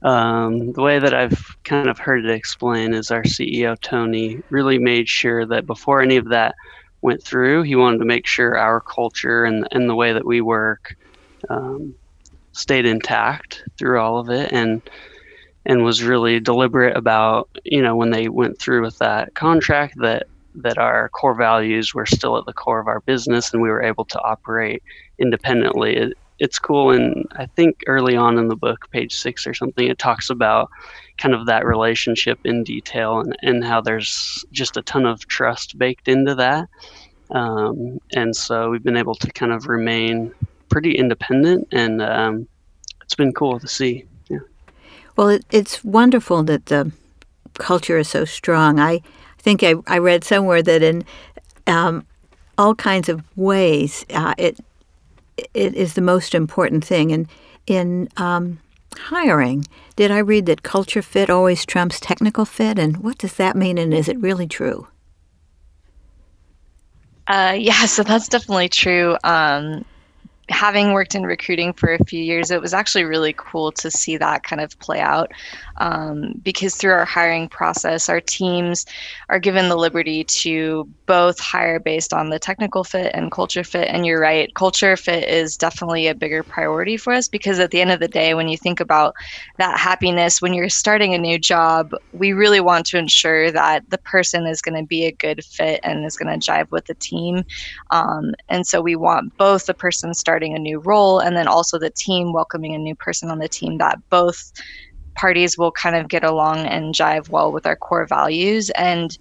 um, 0.02 0.72
the 0.72 0.82
way 0.82 0.98
that 0.98 1.14
I've 1.14 1.56
kind 1.64 1.88
of 1.88 1.98
heard 1.98 2.24
it 2.24 2.30
explained 2.30 2.94
is 2.94 3.10
our 3.10 3.22
CEO, 3.22 3.80
Tony, 3.80 4.40
really 4.50 4.78
made 4.78 5.08
sure 5.08 5.46
that 5.46 5.66
before 5.66 6.02
any 6.02 6.16
of 6.16 6.28
that 6.28 6.54
went 7.00 7.22
through. 7.22 7.62
He 7.62 7.76
wanted 7.76 7.98
to 7.98 8.04
make 8.04 8.26
sure 8.26 8.58
our 8.58 8.80
culture 8.80 9.44
and 9.44 9.66
and 9.70 9.88
the 9.88 9.94
way 9.94 10.12
that 10.12 10.26
we 10.26 10.40
work 10.40 10.96
um, 11.48 11.94
stayed 12.52 12.86
intact 12.86 13.62
through 13.78 14.00
all 14.00 14.18
of 14.18 14.28
it, 14.30 14.52
and 14.52 14.82
and 15.64 15.84
was 15.84 16.02
really 16.02 16.40
deliberate 16.40 16.96
about 16.96 17.48
you 17.64 17.82
know 17.82 17.96
when 17.96 18.10
they 18.10 18.28
went 18.28 18.58
through 18.58 18.82
with 18.82 18.98
that 18.98 19.34
contract 19.34 19.94
that 19.98 20.26
that 20.56 20.78
our 20.78 21.08
core 21.10 21.34
values 21.34 21.94
were 21.94 22.06
still 22.06 22.38
at 22.38 22.46
the 22.46 22.52
core 22.52 22.80
of 22.80 22.88
our 22.88 23.00
business 23.00 23.52
and 23.52 23.62
we 23.62 23.68
were 23.68 23.82
able 23.82 24.04
to 24.06 24.20
operate 24.22 24.82
independently. 25.18 26.12
It, 26.38 26.44
it's 26.44 26.58
cool 26.58 26.90
and 26.90 27.26
I 27.32 27.46
think 27.46 27.82
early 27.86 28.16
on 28.16 28.38
in 28.38 28.48
the 28.48 28.56
book, 28.56 28.90
page 28.90 29.14
six 29.14 29.46
or 29.46 29.54
something, 29.54 29.86
it 29.86 29.98
talks 29.98 30.30
about 30.30 30.70
kind 31.18 31.34
of 31.34 31.46
that 31.46 31.64
relationship 31.64 32.38
in 32.44 32.64
detail 32.64 33.20
and, 33.20 33.36
and 33.42 33.64
how 33.64 33.80
there's 33.80 34.44
just 34.52 34.76
a 34.76 34.82
ton 34.82 35.06
of 35.06 35.26
trust 35.28 35.78
baked 35.78 36.08
into 36.08 36.34
that. 36.34 36.68
Um, 37.30 38.00
and 38.14 38.34
so 38.36 38.70
we've 38.70 38.84
been 38.84 38.96
able 38.96 39.14
to 39.16 39.30
kind 39.32 39.52
of 39.52 39.66
remain 39.66 40.32
pretty 40.68 40.92
independent 40.92 41.68
and 41.72 42.02
um, 42.02 42.46
it's 43.02 43.14
been 43.14 43.32
cool 43.32 43.58
to 43.58 43.68
see. 43.68 44.04
Yeah. 44.28 44.38
Well, 45.16 45.28
it, 45.28 45.44
it's 45.50 45.82
wonderful 45.84 46.42
that 46.44 46.66
the 46.66 46.92
culture 47.54 47.98
is 47.98 48.08
so 48.08 48.24
strong. 48.24 48.78
I 48.78 49.00
think 49.38 49.62
I, 49.62 49.74
I 49.86 49.98
read 49.98 50.24
somewhere 50.24 50.62
that 50.62 50.82
in 50.82 51.04
um, 51.66 52.06
all 52.58 52.74
kinds 52.74 53.08
of 53.08 53.22
ways, 53.36 54.04
uh, 54.10 54.34
it 54.38 54.58
it 55.36 55.74
is 55.74 55.94
the 55.94 56.00
most 56.00 56.34
important 56.34 56.84
thing. 56.84 57.12
And 57.12 57.28
in 57.66 58.08
um, 58.16 58.60
hiring, 58.96 59.66
did 59.96 60.10
I 60.10 60.18
read 60.18 60.46
that 60.46 60.62
culture 60.62 61.02
fit 61.02 61.30
always 61.30 61.64
trumps 61.64 62.00
technical 62.00 62.44
fit? 62.44 62.78
And 62.78 62.98
what 62.98 63.18
does 63.18 63.34
that 63.34 63.56
mean? 63.56 63.78
And 63.78 63.92
is 63.92 64.08
it 64.08 64.18
really 64.20 64.46
true? 64.46 64.88
Uh, 67.26 67.56
yeah, 67.58 67.86
so 67.86 68.02
that's 68.02 68.28
definitely 68.28 68.68
true. 68.68 69.16
Um, 69.24 69.84
having 70.48 70.92
worked 70.92 71.14
in 71.14 71.24
recruiting 71.24 71.72
for 71.72 71.92
a 71.92 72.04
few 72.04 72.22
years, 72.22 72.50
it 72.50 72.60
was 72.60 72.72
actually 72.72 73.04
really 73.04 73.34
cool 73.36 73.72
to 73.72 73.90
see 73.90 74.16
that 74.16 74.44
kind 74.44 74.60
of 74.60 74.78
play 74.78 75.00
out. 75.00 75.32
Um, 75.78 76.34
because 76.42 76.76
through 76.76 76.92
our 76.92 77.04
hiring 77.04 77.48
process, 77.48 78.08
our 78.08 78.20
teams 78.20 78.86
are 79.28 79.40
given 79.40 79.68
the 79.68 79.76
liberty 79.76 80.24
to 80.24 80.88
both 81.06 81.38
hire 81.38 81.80
based 81.80 82.12
on 82.12 82.30
the 82.30 82.38
technical 82.38 82.84
fit 82.84 83.10
and 83.12 83.32
culture 83.32 83.64
fit. 83.64 83.88
And 83.88 84.06
you're 84.06 84.20
right, 84.20 84.54
culture 84.54 84.96
fit 84.96 85.28
is 85.28 85.56
definitely 85.56 86.06
a 86.06 86.14
bigger 86.14 86.42
priority 86.42 86.96
for 86.96 87.12
us 87.12 87.28
because 87.28 87.58
at 87.58 87.72
the 87.72 87.80
end 87.80 87.90
of 87.90 88.00
the 88.00 88.08
day, 88.08 88.34
when 88.34 88.48
you 88.48 88.56
think 88.56 88.80
about 88.80 89.14
that 89.58 89.78
happiness, 89.78 90.40
when 90.40 90.54
you're 90.54 90.68
starting 90.68 91.12
a 91.12 91.18
new 91.18 91.38
job, 91.38 91.92
we 92.12 92.32
really 92.32 92.60
want 92.60 92.86
to 92.86 92.98
ensure 92.98 93.50
that 93.50 93.88
the 93.90 93.98
person 93.98 94.46
is 94.46 94.62
going 94.62 94.80
to 94.80 94.86
be 94.86 95.04
a 95.04 95.12
good 95.12 95.44
fit 95.44 95.80
and 95.82 96.04
is 96.04 96.16
going 96.16 96.40
to 96.40 96.50
jive 96.50 96.70
with 96.70 96.86
the 96.86 96.94
team. 96.94 97.42
Um, 97.90 98.34
and 98.48 98.66
so 98.66 98.80
we 98.80 98.96
want 98.96 99.36
both 99.36 99.66
the 99.66 99.74
person 99.74 100.14
starting 100.14 100.35
starting 100.36 100.54
a 100.54 100.58
new 100.58 100.80
role 100.80 101.18
and 101.18 101.34
then 101.34 101.48
also 101.48 101.78
the 101.78 101.88
team 101.88 102.30
welcoming 102.30 102.74
a 102.74 102.78
new 102.78 102.94
person 102.94 103.30
on 103.30 103.38
the 103.38 103.48
team 103.48 103.78
that 103.78 103.98
both 104.10 104.52
parties 105.14 105.56
will 105.56 105.72
kind 105.72 105.96
of 105.96 106.08
get 106.08 106.22
along 106.22 106.58
and 106.66 106.94
jive 106.94 107.30
well 107.30 107.50
with 107.50 107.64
our 107.64 107.74
core 107.74 108.06
values 108.06 108.68
and 108.70 109.16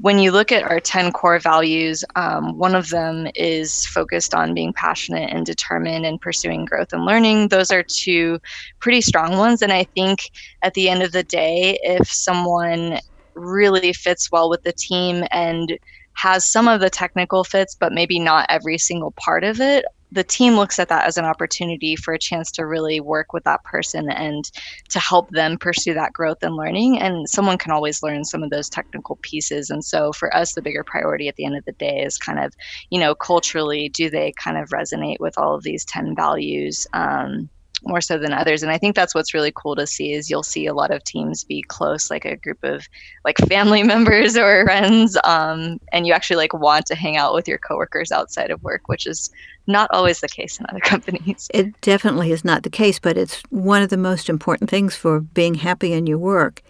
when 0.00 0.18
you 0.18 0.30
look 0.30 0.52
at 0.52 0.62
our 0.62 0.78
10 0.78 1.10
core 1.10 1.40
values, 1.40 2.04
um, 2.14 2.56
one 2.56 2.76
of 2.76 2.90
them 2.90 3.26
is 3.34 3.84
focused 3.86 4.32
on 4.32 4.54
being 4.54 4.72
passionate 4.72 5.32
and 5.32 5.44
determined 5.44 6.06
and 6.06 6.20
pursuing 6.20 6.64
growth 6.66 6.92
and 6.92 7.04
learning. 7.04 7.48
Those 7.48 7.72
are 7.72 7.82
two 7.82 8.38
pretty 8.78 9.00
strong 9.00 9.38
ones. 9.38 9.60
And 9.60 9.72
I 9.72 9.86
think 9.96 10.30
at 10.62 10.74
the 10.74 10.88
end 10.88 11.02
of 11.02 11.10
the 11.10 11.24
day, 11.24 11.80
if 11.82 12.06
someone 12.08 13.00
really 13.34 13.92
fits 13.92 14.30
well 14.30 14.48
with 14.48 14.62
the 14.62 14.72
team 14.72 15.24
and 15.32 15.76
has 16.14 16.48
some 16.48 16.68
of 16.68 16.80
the 16.80 16.90
technical 16.90 17.42
fits, 17.42 17.76
but 17.78 17.92
maybe 17.92 18.20
not 18.20 18.46
every 18.48 18.78
single 18.78 19.12
part 19.12 19.42
of 19.42 19.60
it, 19.60 19.84
the 20.10 20.24
team 20.24 20.54
looks 20.54 20.78
at 20.78 20.88
that 20.88 21.06
as 21.06 21.18
an 21.18 21.24
opportunity 21.24 21.94
for 21.96 22.14
a 22.14 22.18
chance 22.18 22.50
to 22.52 22.66
really 22.66 23.00
work 23.00 23.32
with 23.32 23.44
that 23.44 23.62
person 23.64 24.10
and 24.10 24.50
to 24.88 24.98
help 24.98 25.30
them 25.30 25.58
pursue 25.58 25.94
that 25.94 26.12
growth 26.12 26.38
and 26.42 26.56
learning. 26.56 26.98
And 26.98 27.28
someone 27.28 27.58
can 27.58 27.72
always 27.72 28.02
learn 28.02 28.24
some 28.24 28.42
of 28.42 28.50
those 28.50 28.68
technical 28.68 29.18
pieces. 29.22 29.70
And 29.70 29.84
so 29.84 30.12
for 30.12 30.34
us, 30.34 30.54
the 30.54 30.62
bigger 30.62 30.84
priority 30.84 31.28
at 31.28 31.36
the 31.36 31.44
end 31.44 31.56
of 31.56 31.64
the 31.64 31.72
day 31.72 32.02
is 32.02 32.16
kind 32.16 32.38
of, 32.38 32.54
you 32.90 32.98
know, 32.98 33.14
culturally, 33.14 33.90
do 33.90 34.08
they 34.08 34.32
kind 34.42 34.56
of 34.56 34.70
resonate 34.70 35.20
with 35.20 35.36
all 35.36 35.54
of 35.54 35.62
these 35.62 35.84
10 35.84 36.14
values? 36.16 36.86
Um, 36.92 37.50
more 37.84 38.00
so 38.00 38.18
than 38.18 38.32
others 38.32 38.62
and 38.62 38.72
i 38.72 38.78
think 38.78 38.96
that's 38.96 39.14
what's 39.14 39.34
really 39.34 39.52
cool 39.54 39.76
to 39.76 39.86
see 39.86 40.12
is 40.12 40.28
you'll 40.28 40.42
see 40.42 40.66
a 40.66 40.74
lot 40.74 40.90
of 40.90 41.04
teams 41.04 41.44
be 41.44 41.62
close 41.68 42.10
like 42.10 42.24
a 42.24 42.36
group 42.36 42.58
of 42.64 42.86
like 43.24 43.38
family 43.48 43.82
members 43.84 44.36
or 44.36 44.64
friends 44.64 45.16
um, 45.24 45.78
and 45.92 46.06
you 46.06 46.12
actually 46.12 46.36
like 46.36 46.52
want 46.52 46.86
to 46.86 46.94
hang 46.94 47.16
out 47.16 47.34
with 47.34 47.46
your 47.46 47.58
coworkers 47.58 48.10
outside 48.10 48.50
of 48.50 48.62
work 48.62 48.88
which 48.88 49.06
is 49.06 49.30
not 49.68 49.88
always 49.92 50.20
the 50.20 50.28
case 50.28 50.58
in 50.58 50.66
other 50.68 50.80
companies 50.94 51.48
it 51.54 51.80
definitely 51.80 52.32
is 52.32 52.44
not 52.44 52.62
the 52.62 52.70
case 52.70 52.98
but 52.98 53.16
it's 53.16 53.42
one 53.50 53.82
of 53.82 53.90
the 53.90 53.96
most 53.96 54.28
important 54.28 54.68
things 54.68 54.96
for 54.96 55.20
being 55.20 55.54
happy 55.54 55.92
in 55.92 56.06
your 56.06 56.18
work 56.18 56.62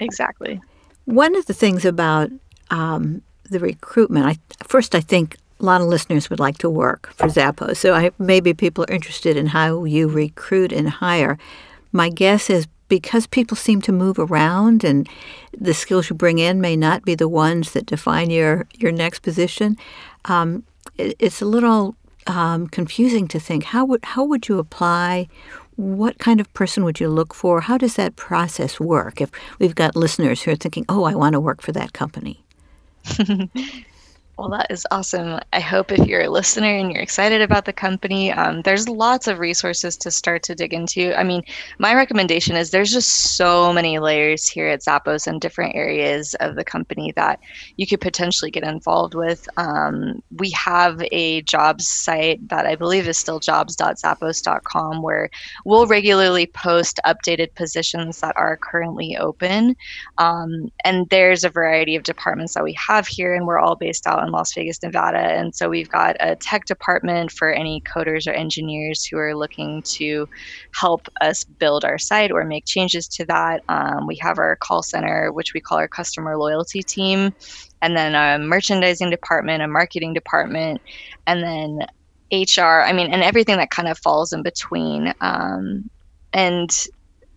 exactly 0.00 0.60
one 1.04 1.36
of 1.36 1.46
the 1.46 1.54
things 1.54 1.84
about 1.84 2.30
um, 2.70 3.22
the 3.44 3.60
recruitment 3.60 4.26
I, 4.26 4.36
first 4.64 4.94
i 4.94 5.00
think 5.00 5.36
a 5.60 5.64
lot 5.64 5.80
of 5.80 5.88
listeners 5.88 6.30
would 6.30 6.38
like 6.38 6.58
to 6.58 6.70
work 6.70 7.12
for 7.14 7.26
Zappos. 7.26 7.78
So 7.78 7.94
I, 7.94 8.12
maybe 8.18 8.54
people 8.54 8.84
are 8.84 8.94
interested 8.94 9.36
in 9.36 9.46
how 9.46 9.84
you 9.84 10.08
recruit 10.08 10.72
and 10.72 10.88
hire. 10.88 11.38
My 11.92 12.10
guess 12.10 12.48
is 12.48 12.68
because 12.88 13.26
people 13.26 13.56
seem 13.56 13.82
to 13.82 13.92
move 13.92 14.18
around 14.18 14.84
and 14.84 15.08
the 15.56 15.74
skills 15.74 16.08
you 16.08 16.16
bring 16.16 16.38
in 16.38 16.60
may 16.60 16.76
not 16.76 17.04
be 17.04 17.14
the 17.14 17.28
ones 17.28 17.72
that 17.72 17.86
define 17.86 18.30
your, 18.30 18.66
your 18.74 18.92
next 18.92 19.20
position, 19.20 19.76
um, 20.24 20.64
it, 20.96 21.14
it's 21.18 21.42
a 21.42 21.46
little 21.46 21.96
um, 22.28 22.68
confusing 22.68 23.28
to 23.28 23.40
think 23.40 23.64
how 23.64 23.84
would, 23.84 24.04
how 24.04 24.24
would 24.24 24.48
you 24.48 24.58
apply? 24.58 25.28
What 25.76 26.18
kind 26.18 26.40
of 26.40 26.52
person 26.54 26.84
would 26.84 27.00
you 27.00 27.08
look 27.08 27.34
for? 27.34 27.60
How 27.60 27.78
does 27.78 27.94
that 27.94 28.16
process 28.16 28.80
work 28.80 29.20
if 29.20 29.30
we've 29.58 29.74
got 29.74 29.94
listeners 29.96 30.42
who 30.42 30.50
are 30.50 30.56
thinking, 30.56 30.84
oh, 30.88 31.04
I 31.04 31.14
want 31.14 31.34
to 31.34 31.40
work 31.40 31.62
for 31.62 31.72
that 31.72 31.92
company? 31.92 32.42
Well, 34.38 34.50
that 34.50 34.70
is 34.70 34.86
awesome. 34.92 35.40
I 35.52 35.58
hope 35.58 35.90
if 35.90 36.06
you're 36.06 36.22
a 36.22 36.30
listener 36.30 36.72
and 36.76 36.92
you're 36.92 37.02
excited 37.02 37.42
about 37.42 37.64
the 37.64 37.72
company, 37.72 38.30
um, 38.30 38.62
there's 38.62 38.88
lots 38.88 39.26
of 39.26 39.40
resources 39.40 39.96
to 39.96 40.12
start 40.12 40.44
to 40.44 40.54
dig 40.54 40.72
into. 40.72 41.12
I 41.18 41.24
mean, 41.24 41.42
my 41.80 41.92
recommendation 41.92 42.54
is 42.54 42.70
there's 42.70 42.92
just 42.92 43.36
so 43.36 43.72
many 43.72 43.98
layers 43.98 44.48
here 44.48 44.68
at 44.68 44.82
Zappos 44.82 45.26
and 45.26 45.40
different 45.40 45.74
areas 45.74 46.34
of 46.34 46.54
the 46.54 46.62
company 46.62 47.10
that 47.16 47.40
you 47.78 47.86
could 47.88 48.00
potentially 48.00 48.52
get 48.52 48.62
involved 48.62 49.16
with. 49.16 49.48
Um, 49.56 50.22
we 50.36 50.50
have 50.50 51.02
a 51.10 51.42
jobs 51.42 51.88
site 51.88 52.48
that 52.48 52.64
I 52.64 52.76
believe 52.76 53.08
is 53.08 53.18
still 53.18 53.40
jobs.zappos.com 53.40 55.02
where 55.02 55.30
we'll 55.64 55.88
regularly 55.88 56.46
post 56.46 57.00
updated 57.04 57.56
positions 57.56 58.20
that 58.20 58.36
are 58.36 58.56
currently 58.56 59.16
open. 59.16 59.74
Um, 60.18 60.70
and 60.84 61.08
there's 61.08 61.42
a 61.42 61.50
variety 61.50 61.96
of 61.96 62.04
departments 62.04 62.54
that 62.54 62.62
we 62.62 62.74
have 62.74 63.08
here, 63.08 63.34
and 63.34 63.44
we're 63.44 63.58
all 63.58 63.74
based 63.74 64.06
out 64.06 64.27
Las 64.30 64.52
Vegas, 64.54 64.82
Nevada. 64.82 65.18
And 65.18 65.54
so 65.54 65.68
we've 65.68 65.88
got 65.88 66.16
a 66.20 66.36
tech 66.36 66.64
department 66.64 67.30
for 67.30 67.52
any 67.52 67.82
coders 67.82 68.26
or 68.26 68.32
engineers 68.32 69.04
who 69.04 69.18
are 69.18 69.36
looking 69.36 69.82
to 69.96 70.28
help 70.78 71.08
us 71.20 71.44
build 71.44 71.84
our 71.84 71.98
site 71.98 72.30
or 72.30 72.44
make 72.44 72.64
changes 72.66 73.08
to 73.08 73.24
that. 73.26 73.62
Um, 73.68 74.06
we 74.06 74.16
have 74.20 74.38
our 74.38 74.56
call 74.56 74.82
center, 74.82 75.32
which 75.32 75.54
we 75.54 75.60
call 75.60 75.78
our 75.78 75.88
customer 75.88 76.36
loyalty 76.36 76.82
team, 76.82 77.32
and 77.82 77.96
then 77.96 78.14
a 78.14 78.38
merchandising 78.42 79.10
department, 79.10 79.62
a 79.62 79.68
marketing 79.68 80.14
department, 80.14 80.80
and 81.26 81.42
then 81.42 81.86
HR. 82.32 82.82
I 82.82 82.92
mean, 82.92 83.12
and 83.12 83.22
everything 83.22 83.56
that 83.56 83.70
kind 83.70 83.88
of 83.88 83.98
falls 83.98 84.32
in 84.32 84.42
between. 84.42 85.12
Um, 85.20 85.88
and 86.32 86.70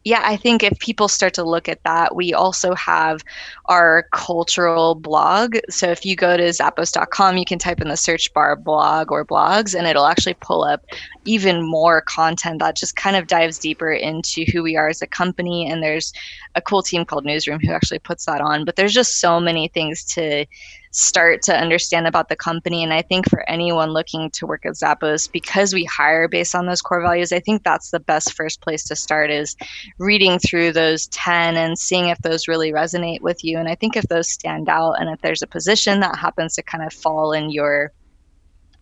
yeah, 0.04 0.22
I 0.24 0.36
think 0.36 0.64
if 0.64 0.78
people 0.80 1.08
start 1.08 1.34
to 1.36 1.44
look 1.44 1.70
at 1.70 1.84
that, 1.84 2.16
we 2.16 2.34
also 2.34 2.74
have 2.74 3.24
our 3.66 4.08
cultural 4.12 4.96
blog. 4.96 5.58
So 5.70 5.92
if 5.92 6.06
you 6.06 6.16
go 6.16 6.38
to 6.38 6.44
zappos.com, 6.44 7.38
you 7.38 7.46
can 7.46 7.60
type 7.60 7.82
in 7.82 7.90
the 7.90 7.98
search 7.98 8.34
bar 8.34 8.56
blog 8.56 9.12
or 9.12 9.24
blogs, 9.24 9.78
and 9.78 9.86
it'll 9.86 10.08
actually 10.08 10.34
pull 10.36 10.64
up 10.64 10.84
even 11.26 11.62
more 11.64 12.02
content 12.02 12.60
that 12.60 12.76
just 12.76 12.96
kind 12.96 13.16
of 13.16 13.28
dives 13.28 13.60
deeper 13.60 13.92
into 13.92 14.44
who 14.52 14.64
we 14.64 14.76
are 14.76 14.90
as 14.90 15.04
a 15.04 15.08
company. 15.08 15.70
And 15.70 15.84
there's 15.84 16.14
a 16.56 16.62
cool 16.62 16.82
team 16.82 17.06
called 17.06 17.26
Newsroom 17.26 17.60
who 17.60 17.72
actually 17.72 18.00
puts 18.00 18.26
that 18.26 18.42
on. 18.42 18.66
But 18.66 18.78
there's 18.78 18.94
just 18.94 19.20
so 19.20 19.40
many 19.40 19.68
things 19.68 20.04
to 20.16 20.46
start 20.92 21.42
to 21.42 21.58
understand 21.58 22.06
about 22.06 22.28
the 22.28 22.36
company. 22.36 22.84
And 22.84 22.94
I 22.94 23.02
think 23.02 23.30
for 23.30 23.50
anyone 23.50 23.92
looking 23.92 24.30
to 24.32 24.46
work 24.46 24.66
at 24.66 24.74
Zappos, 24.74 25.32
because 25.32 25.74
we 25.74 25.86
hire 25.86 26.28
based 26.28 26.54
on 26.54 26.66
those 26.66 26.82
core 26.82 27.02
values, 27.02 27.32
I 27.32 27.40
think 27.40 27.64
that's 27.64 27.92
the 27.92 28.00
best 28.00 28.34
first 28.34 28.62
place 28.62 28.84
to 28.86 28.96
start 28.96 29.32
is 29.32 29.56
reading 29.98 30.38
through 30.38 30.74
those 30.74 31.08
10 31.08 31.56
and 31.56 31.80
seeing 31.80 32.10
if 32.10 32.18
those 32.20 32.48
really 32.48 32.72
resonate 32.72 33.22
with 33.22 33.44
you. 33.44 33.58
And 33.58 33.70
I 33.70 33.76
think 33.76 33.96
if 33.96 34.04
those 34.10 34.30
stand 34.30 34.68
out 34.68 34.94
and 35.00 35.10
if 35.10 35.22
there's 35.22 35.42
a 35.42 35.48
position 35.48 36.02
that 36.02 36.18
happens 36.18 36.56
to 36.56 36.64
kind 36.64 36.86
of 36.86 36.94
fall 36.94 37.32
in 37.32 37.52
your 37.52 37.94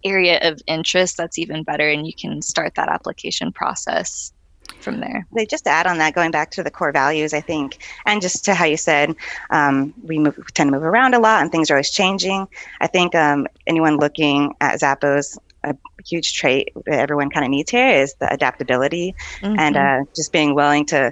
area 0.04 0.40
of 0.42 0.60
interest, 0.66 1.16
that's 1.16 1.38
even 1.38 1.64
better. 1.64 1.88
And 1.88 2.08
you 2.08 2.14
can 2.14 2.42
start 2.42 2.74
that 2.76 2.90
application 2.90 3.52
process 3.52 4.34
from 4.80 5.00
there. 5.00 5.26
They 5.36 5.46
just 5.46 5.68
add 5.68 5.88
on 5.88 5.98
that, 5.98 6.16
going 6.16 6.32
back 6.32 6.52
to 6.52 6.64
the 6.64 6.72
core 6.72 6.92
values, 6.92 7.34
I 7.34 7.42
think, 7.42 7.78
and 8.06 8.22
just 8.22 8.46
to 8.46 8.54
how 8.54 8.66
you 8.66 8.78
said, 8.78 9.16
um, 9.50 9.94
we 10.04 10.20
move, 10.20 10.38
tend 10.54 10.70
to 10.70 10.72
move 10.72 10.84
around 10.84 11.14
a 11.14 11.20
lot 11.20 11.42
and 11.42 11.52
things 11.52 11.70
are 11.70 11.76
always 11.76 11.92
changing. 11.92 12.48
I 12.82 12.88
think 12.88 13.16
um, 13.16 13.48
anyone 13.68 13.98
looking 13.98 14.54
at 14.62 14.80
Zappos, 14.80 15.38
a 15.64 15.76
huge 16.06 16.34
trait 16.34 16.70
that 16.86 17.00
everyone 17.00 17.30
kind 17.30 17.46
of 17.46 17.52
needs 17.52 17.72
here 17.72 17.90
is 17.90 18.14
the 18.16 18.32
adaptability 18.32 19.14
mm-hmm. 19.42 19.60
and 19.60 19.76
uh, 19.76 20.00
just 20.16 20.32
being 20.32 20.56
willing 20.56 20.86
to, 20.88 21.12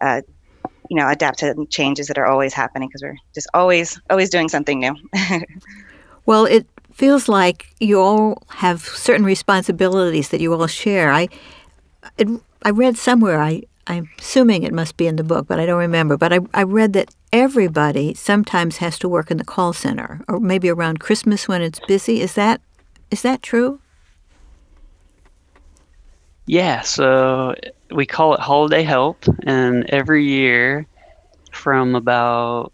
uh, 0.00 0.20
you 0.90 0.96
know, 0.96 1.08
adapt 1.08 1.38
to 1.38 1.66
changes 1.70 2.06
that 2.08 2.18
are 2.18 2.26
always 2.26 2.52
happening 2.52 2.88
because 2.88 3.02
we're 3.02 3.16
just 3.34 3.48
always, 3.54 3.98
always 4.10 4.30
doing 4.30 4.48
something 4.48 4.78
new. 4.78 4.94
well, 6.26 6.44
it 6.44 6.66
feels 6.92 7.28
like 7.28 7.74
you 7.80 8.00
all 8.00 8.42
have 8.48 8.80
certain 8.82 9.24
responsibilities 9.24 10.28
that 10.28 10.40
you 10.40 10.52
all 10.52 10.66
share. 10.66 11.10
I, 11.10 11.28
it 12.18 12.28
I 12.62 12.70
read 12.70 12.96
somewhere, 12.96 13.40
I, 13.40 13.62
I'm 13.86 14.08
assuming 14.18 14.62
it 14.62 14.72
must 14.72 14.96
be 14.96 15.06
in 15.06 15.16
the 15.16 15.24
book, 15.24 15.46
but 15.46 15.60
I 15.60 15.66
don't 15.66 15.78
remember. 15.78 16.16
But 16.16 16.32
I, 16.32 16.40
I 16.52 16.62
read 16.62 16.92
that 16.94 17.14
everybody 17.32 18.14
sometimes 18.14 18.78
has 18.78 18.98
to 19.00 19.08
work 19.08 19.30
in 19.30 19.36
the 19.36 19.44
call 19.44 19.72
center, 19.72 20.22
or 20.28 20.40
maybe 20.40 20.68
around 20.68 21.00
Christmas 21.00 21.46
when 21.46 21.62
it's 21.62 21.80
busy. 21.86 22.20
Is 22.20 22.34
that 22.34 22.60
is 23.10 23.22
that 23.22 23.42
true? 23.42 23.80
Yeah, 26.46 26.82
so 26.82 27.54
we 27.90 28.06
call 28.06 28.34
it 28.34 28.40
holiday 28.40 28.82
help, 28.82 29.24
and 29.44 29.88
every 29.90 30.24
year 30.24 30.86
from 31.52 31.94
about 31.94 32.72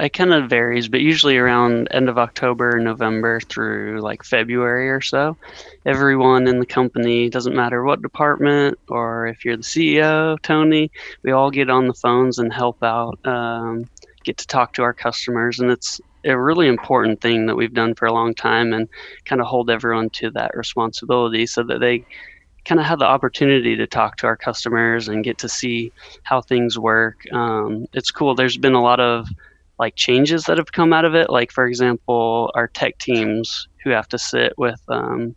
it 0.00 0.10
kind 0.10 0.32
of 0.32 0.48
varies, 0.48 0.88
but 0.88 1.00
usually 1.00 1.36
around 1.36 1.88
end 1.90 2.08
of 2.08 2.18
October, 2.18 2.78
November 2.78 3.40
through 3.40 4.00
like 4.00 4.24
February 4.24 4.90
or 4.90 5.00
so. 5.00 5.36
Everyone 5.84 6.46
in 6.46 6.58
the 6.58 6.66
company, 6.66 7.28
doesn't 7.28 7.54
matter 7.54 7.84
what 7.84 8.00
department 8.00 8.78
or 8.88 9.26
if 9.26 9.44
you're 9.44 9.56
the 9.58 9.62
CEO, 9.62 10.40
Tony, 10.42 10.90
we 11.22 11.32
all 11.32 11.50
get 11.50 11.68
on 11.68 11.86
the 11.86 11.94
phones 11.94 12.38
and 12.38 12.52
help 12.52 12.82
out, 12.82 13.18
um, 13.26 13.84
get 14.24 14.38
to 14.38 14.46
talk 14.46 14.72
to 14.74 14.82
our 14.82 14.94
customers. 14.94 15.60
And 15.60 15.70
it's 15.70 16.00
a 16.24 16.38
really 16.38 16.68
important 16.68 17.20
thing 17.20 17.46
that 17.46 17.56
we've 17.56 17.74
done 17.74 17.94
for 17.94 18.06
a 18.06 18.12
long 18.12 18.34
time 18.34 18.72
and 18.72 18.88
kind 19.26 19.40
of 19.40 19.46
hold 19.46 19.70
everyone 19.70 20.10
to 20.10 20.30
that 20.30 20.56
responsibility 20.56 21.46
so 21.46 21.62
that 21.64 21.80
they 21.80 22.04
kind 22.64 22.80
of 22.80 22.86
have 22.86 22.98
the 22.98 23.06
opportunity 23.06 23.74
to 23.76 23.86
talk 23.86 24.16
to 24.16 24.26
our 24.26 24.36
customers 24.36 25.08
and 25.08 25.24
get 25.24 25.38
to 25.38 25.48
see 25.48 25.92
how 26.22 26.40
things 26.40 26.78
work. 26.78 27.16
Um, 27.32 27.86
it's 27.92 28.10
cool. 28.10 28.34
There's 28.34 28.58
been 28.58 28.74
a 28.74 28.82
lot 28.82 29.00
of 29.00 29.28
like 29.80 29.96
changes 29.96 30.44
that 30.44 30.58
have 30.58 30.72
come 30.72 30.92
out 30.92 31.06
of 31.06 31.14
it. 31.14 31.30
Like 31.30 31.50
for 31.50 31.66
example, 31.66 32.52
our 32.54 32.68
tech 32.68 32.98
teams 32.98 33.66
who 33.82 33.90
have 33.90 34.06
to 34.08 34.18
sit 34.18 34.52
with 34.58 34.80
um, 34.88 35.34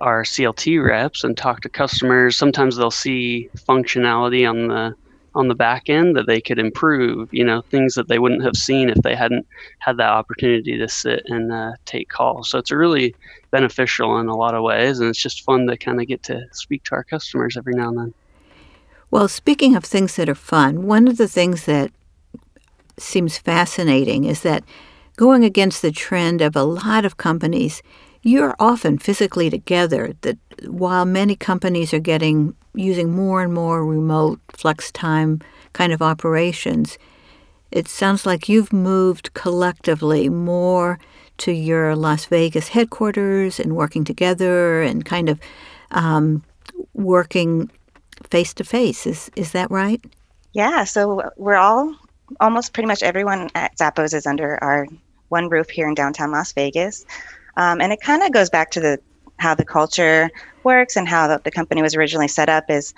our 0.00 0.22
CLT 0.22 0.82
reps 0.82 1.24
and 1.24 1.36
talk 1.36 1.60
to 1.62 1.68
customers. 1.68 2.38
Sometimes 2.38 2.76
they'll 2.76 2.92
see 2.92 3.50
functionality 3.68 4.48
on 4.48 4.68
the 4.68 4.94
on 5.34 5.46
the 5.48 5.54
back 5.54 5.88
end 5.88 6.16
that 6.16 6.26
they 6.28 6.40
could 6.40 6.60
improve. 6.60 7.28
You 7.32 7.44
know, 7.44 7.62
things 7.62 7.94
that 7.94 8.06
they 8.06 8.20
wouldn't 8.20 8.44
have 8.44 8.54
seen 8.54 8.88
if 8.88 8.98
they 9.02 9.16
hadn't 9.16 9.44
had 9.80 9.96
that 9.96 10.10
opportunity 10.10 10.78
to 10.78 10.88
sit 10.88 11.24
and 11.26 11.50
uh, 11.52 11.72
take 11.86 12.08
calls. 12.08 12.50
So 12.50 12.58
it's 12.58 12.70
really 12.70 13.16
beneficial 13.50 14.18
in 14.20 14.28
a 14.28 14.36
lot 14.36 14.54
of 14.54 14.62
ways, 14.62 15.00
and 15.00 15.08
it's 15.08 15.20
just 15.20 15.44
fun 15.44 15.66
to 15.66 15.76
kind 15.76 16.00
of 16.00 16.06
get 16.06 16.22
to 16.24 16.46
speak 16.52 16.84
to 16.84 16.94
our 16.94 17.02
customers 17.02 17.56
every 17.56 17.74
now 17.74 17.88
and 17.88 17.98
then. 17.98 18.14
Well, 19.10 19.26
speaking 19.26 19.74
of 19.74 19.84
things 19.84 20.14
that 20.14 20.28
are 20.28 20.36
fun, 20.36 20.86
one 20.86 21.08
of 21.08 21.16
the 21.16 21.26
things 21.26 21.64
that 21.64 21.90
seems 23.00 23.38
fascinating 23.38 24.24
is 24.24 24.42
that 24.42 24.64
going 25.16 25.44
against 25.44 25.82
the 25.82 25.92
trend 25.92 26.40
of 26.40 26.56
a 26.56 26.62
lot 26.62 27.04
of 27.04 27.16
companies, 27.16 27.82
you're 28.22 28.54
often 28.58 28.98
physically 28.98 29.50
together. 29.50 30.14
That 30.22 30.38
while 30.66 31.04
many 31.04 31.36
companies 31.36 31.92
are 31.92 32.00
getting 32.00 32.54
using 32.74 33.10
more 33.10 33.42
and 33.42 33.52
more 33.52 33.84
remote 33.84 34.40
flex 34.48 34.92
time 34.92 35.40
kind 35.72 35.92
of 35.92 36.02
operations, 36.02 36.98
it 37.70 37.88
sounds 37.88 38.26
like 38.26 38.48
you've 38.48 38.72
moved 38.72 39.34
collectively 39.34 40.28
more 40.28 40.98
to 41.38 41.52
your 41.52 41.96
Las 41.96 42.26
Vegas 42.26 42.68
headquarters 42.68 43.58
and 43.58 43.76
working 43.76 44.04
together 44.04 44.82
and 44.82 45.04
kind 45.04 45.28
of 45.28 45.40
um, 45.90 46.42
working 46.94 47.70
face 48.28 48.52
to 48.54 48.64
face. 48.64 49.06
Is 49.06 49.30
is 49.36 49.52
that 49.52 49.70
right? 49.70 50.02
Yeah. 50.52 50.84
So 50.84 51.30
we're 51.36 51.56
all 51.56 51.94
almost 52.38 52.72
pretty 52.72 52.86
much 52.86 53.02
everyone 53.02 53.50
at 53.54 53.76
Zappos 53.76 54.14
is 54.14 54.26
under 54.26 54.62
our 54.62 54.86
one 55.28 55.48
roof 55.48 55.70
here 55.70 55.88
in 55.88 55.94
downtown 55.94 56.30
Las 56.30 56.52
Vegas, 56.52 57.04
um, 57.56 57.80
and 57.80 57.92
it 57.92 58.00
kind 58.00 58.22
of 58.22 58.32
goes 58.32 58.50
back 58.50 58.70
to 58.72 58.80
the 58.80 59.00
how 59.38 59.54
the 59.54 59.64
culture 59.64 60.30
works 60.64 60.96
and 60.96 61.08
how 61.08 61.26
the, 61.26 61.40
the 61.44 61.50
company 61.50 61.82
was 61.82 61.94
originally 61.94 62.28
set 62.28 62.48
up. 62.48 62.70
Is 62.70 62.94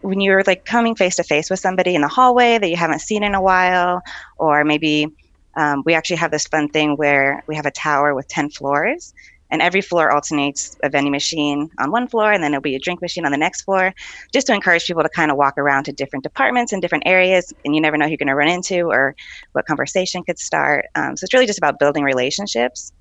when 0.00 0.20
you're 0.20 0.42
like 0.46 0.64
coming 0.64 0.94
face 0.94 1.16
to 1.16 1.22
face 1.22 1.50
with 1.50 1.60
somebody 1.60 1.94
in 1.94 2.00
the 2.00 2.08
hallway 2.08 2.58
that 2.58 2.68
you 2.68 2.76
haven't 2.76 3.00
seen 3.00 3.22
in 3.22 3.34
a 3.34 3.42
while, 3.42 4.02
or 4.38 4.64
maybe 4.64 5.12
um, 5.56 5.82
we 5.84 5.94
actually 5.94 6.16
have 6.16 6.30
this 6.30 6.46
fun 6.46 6.68
thing 6.68 6.96
where 6.96 7.42
we 7.46 7.56
have 7.56 7.66
a 7.66 7.70
tower 7.70 8.14
with 8.14 8.28
10 8.28 8.50
floors 8.50 9.12
and 9.50 9.62
every 9.62 9.80
floor 9.80 10.12
alternates 10.12 10.76
a 10.82 10.88
vending 10.88 11.12
machine 11.12 11.70
on 11.78 11.90
one 11.90 12.06
floor 12.08 12.32
and 12.32 12.42
then 12.42 12.50
there'll 12.50 12.62
be 12.62 12.74
a 12.74 12.78
drink 12.78 13.00
machine 13.00 13.24
on 13.24 13.32
the 13.32 13.38
next 13.38 13.62
floor 13.62 13.92
just 14.32 14.46
to 14.46 14.54
encourage 14.54 14.86
people 14.86 15.02
to 15.02 15.08
kind 15.08 15.30
of 15.30 15.36
walk 15.36 15.56
around 15.58 15.84
to 15.84 15.92
different 15.92 16.22
departments 16.22 16.72
and 16.72 16.82
different 16.82 17.04
areas 17.06 17.52
and 17.64 17.74
you 17.74 17.80
never 17.80 17.96
know 17.96 18.04
who 18.04 18.10
you're 18.10 18.18
going 18.18 18.28
to 18.28 18.34
run 18.34 18.48
into 18.48 18.82
or 18.86 19.14
what 19.52 19.66
conversation 19.66 20.22
could 20.24 20.38
start. 20.38 20.86
Um, 20.94 21.16
so 21.16 21.24
it's 21.24 21.34
really 21.34 21.46
just 21.46 21.58
about 21.58 21.78
building 21.78 22.04
relationships. 22.04 22.92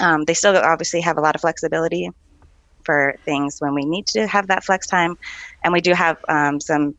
Um, 0.00 0.24
they 0.24 0.34
still 0.34 0.56
obviously 0.56 1.00
have 1.00 1.18
a 1.18 1.20
lot 1.20 1.34
of 1.34 1.40
flexibility 1.40 2.10
for 2.84 3.14
things 3.24 3.56
when 3.60 3.74
we 3.74 3.84
need 3.84 4.06
to 4.08 4.26
have 4.26 4.48
that 4.48 4.64
flex 4.64 4.86
time. 4.86 5.16
And 5.64 5.72
we 5.72 5.80
do 5.80 5.92
have 5.92 6.16
um, 6.28 6.60
some 6.60 6.94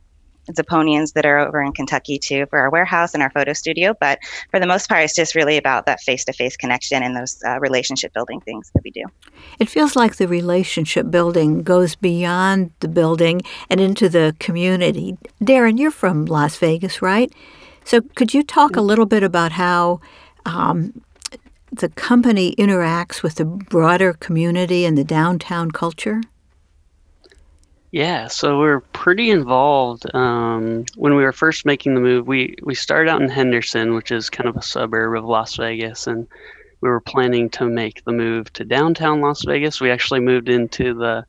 Zapponians 0.51 1.13
that 1.13 1.25
are 1.25 1.39
over 1.39 1.61
in 1.61 1.71
Kentucky 1.71 2.19
too 2.19 2.45
for 2.47 2.59
our 2.59 2.69
warehouse 2.69 3.13
and 3.13 3.23
our 3.23 3.29
photo 3.29 3.53
studio. 3.53 3.95
But 3.99 4.19
for 4.51 4.59
the 4.59 4.67
most 4.67 4.89
part, 4.89 5.03
it's 5.03 5.15
just 5.15 5.35
really 5.35 5.57
about 5.57 5.85
that 5.85 6.01
face 6.01 6.25
to 6.25 6.33
face 6.33 6.57
connection 6.57 7.01
and 7.03 7.15
those 7.15 7.41
uh, 7.45 7.59
relationship 7.59 8.13
building 8.13 8.41
things 8.41 8.71
that 8.73 8.83
we 8.83 8.91
do. 8.91 9.03
It 9.59 9.69
feels 9.69 9.95
like 9.95 10.17
the 10.17 10.27
relationship 10.27 11.09
building 11.09 11.63
goes 11.63 11.95
beyond 11.95 12.71
the 12.79 12.87
building 12.87 13.41
and 13.69 13.79
into 13.79 14.09
the 14.09 14.35
community. 14.39 15.17
Darren, 15.41 15.79
you're 15.79 15.91
from 15.91 16.25
Las 16.25 16.57
Vegas, 16.57 17.01
right? 17.01 17.31
So 17.85 18.01
could 18.01 18.33
you 18.33 18.43
talk 18.43 18.75
a 18.75 18.81
little 18.81 19.05
bit 19.05 19.23
about 19.23 19.53
how 19.53 19.99
um, 20.45 21.01
the 21.71 21.89
company 21.89 22.55
interacts 22.55 23.23
with 23.23 23.35
the 23.35 23.45
broader 23.45 24.13
community 24.13 24.85
and 24.85 24.97
the 24.97 25.03
downtown 25.03 25.71
culture? 25.71 26.21
Yeah, 27.93 28.25
so 28.27 28.59
we 28.59 28.69
are 28.69 28.79
pretty 28.79 29.29
involved. 29.29 30.07
Um, 30.15 30.83
when 30.95 31.13
we 31.15 31.21
were 31.21 31.31
first 31.31 31.63
making 31.63 31.93
the 31.93 32.01
move, 32.01 32.25
we, 32.25 32.55
we 32.63 32.73
started 32.73 33.07
out 33.07 33.21
in 33.21 33.29
Henderson, 33.29 33.93
which 33.93 34.11
is 34.11 34.31
kind 34.31 34.49
of 34.49 34.57
a 34.57 34.63
suburb 34.63 35.15
of 35.15 35.25
Las 35.25 35.57
Vegas, 35.57 36.07
and 36.07 36.27
we 36.81 36.89
were 36.89 36.99
planning 36.99 37.51
to 37.51 37.65
make 37.65 38.03
the 38.03 38.11
move 38.11 38.51
to 38.53 38.65
downtown 38.65 39.21
Las 39.21 39.45
Vegas. 39.45 39.79
We 39.79 39.91
actually 39.91 40.21
moved 40.21 40.49
into 40.49 40.95
the 40.95 41.23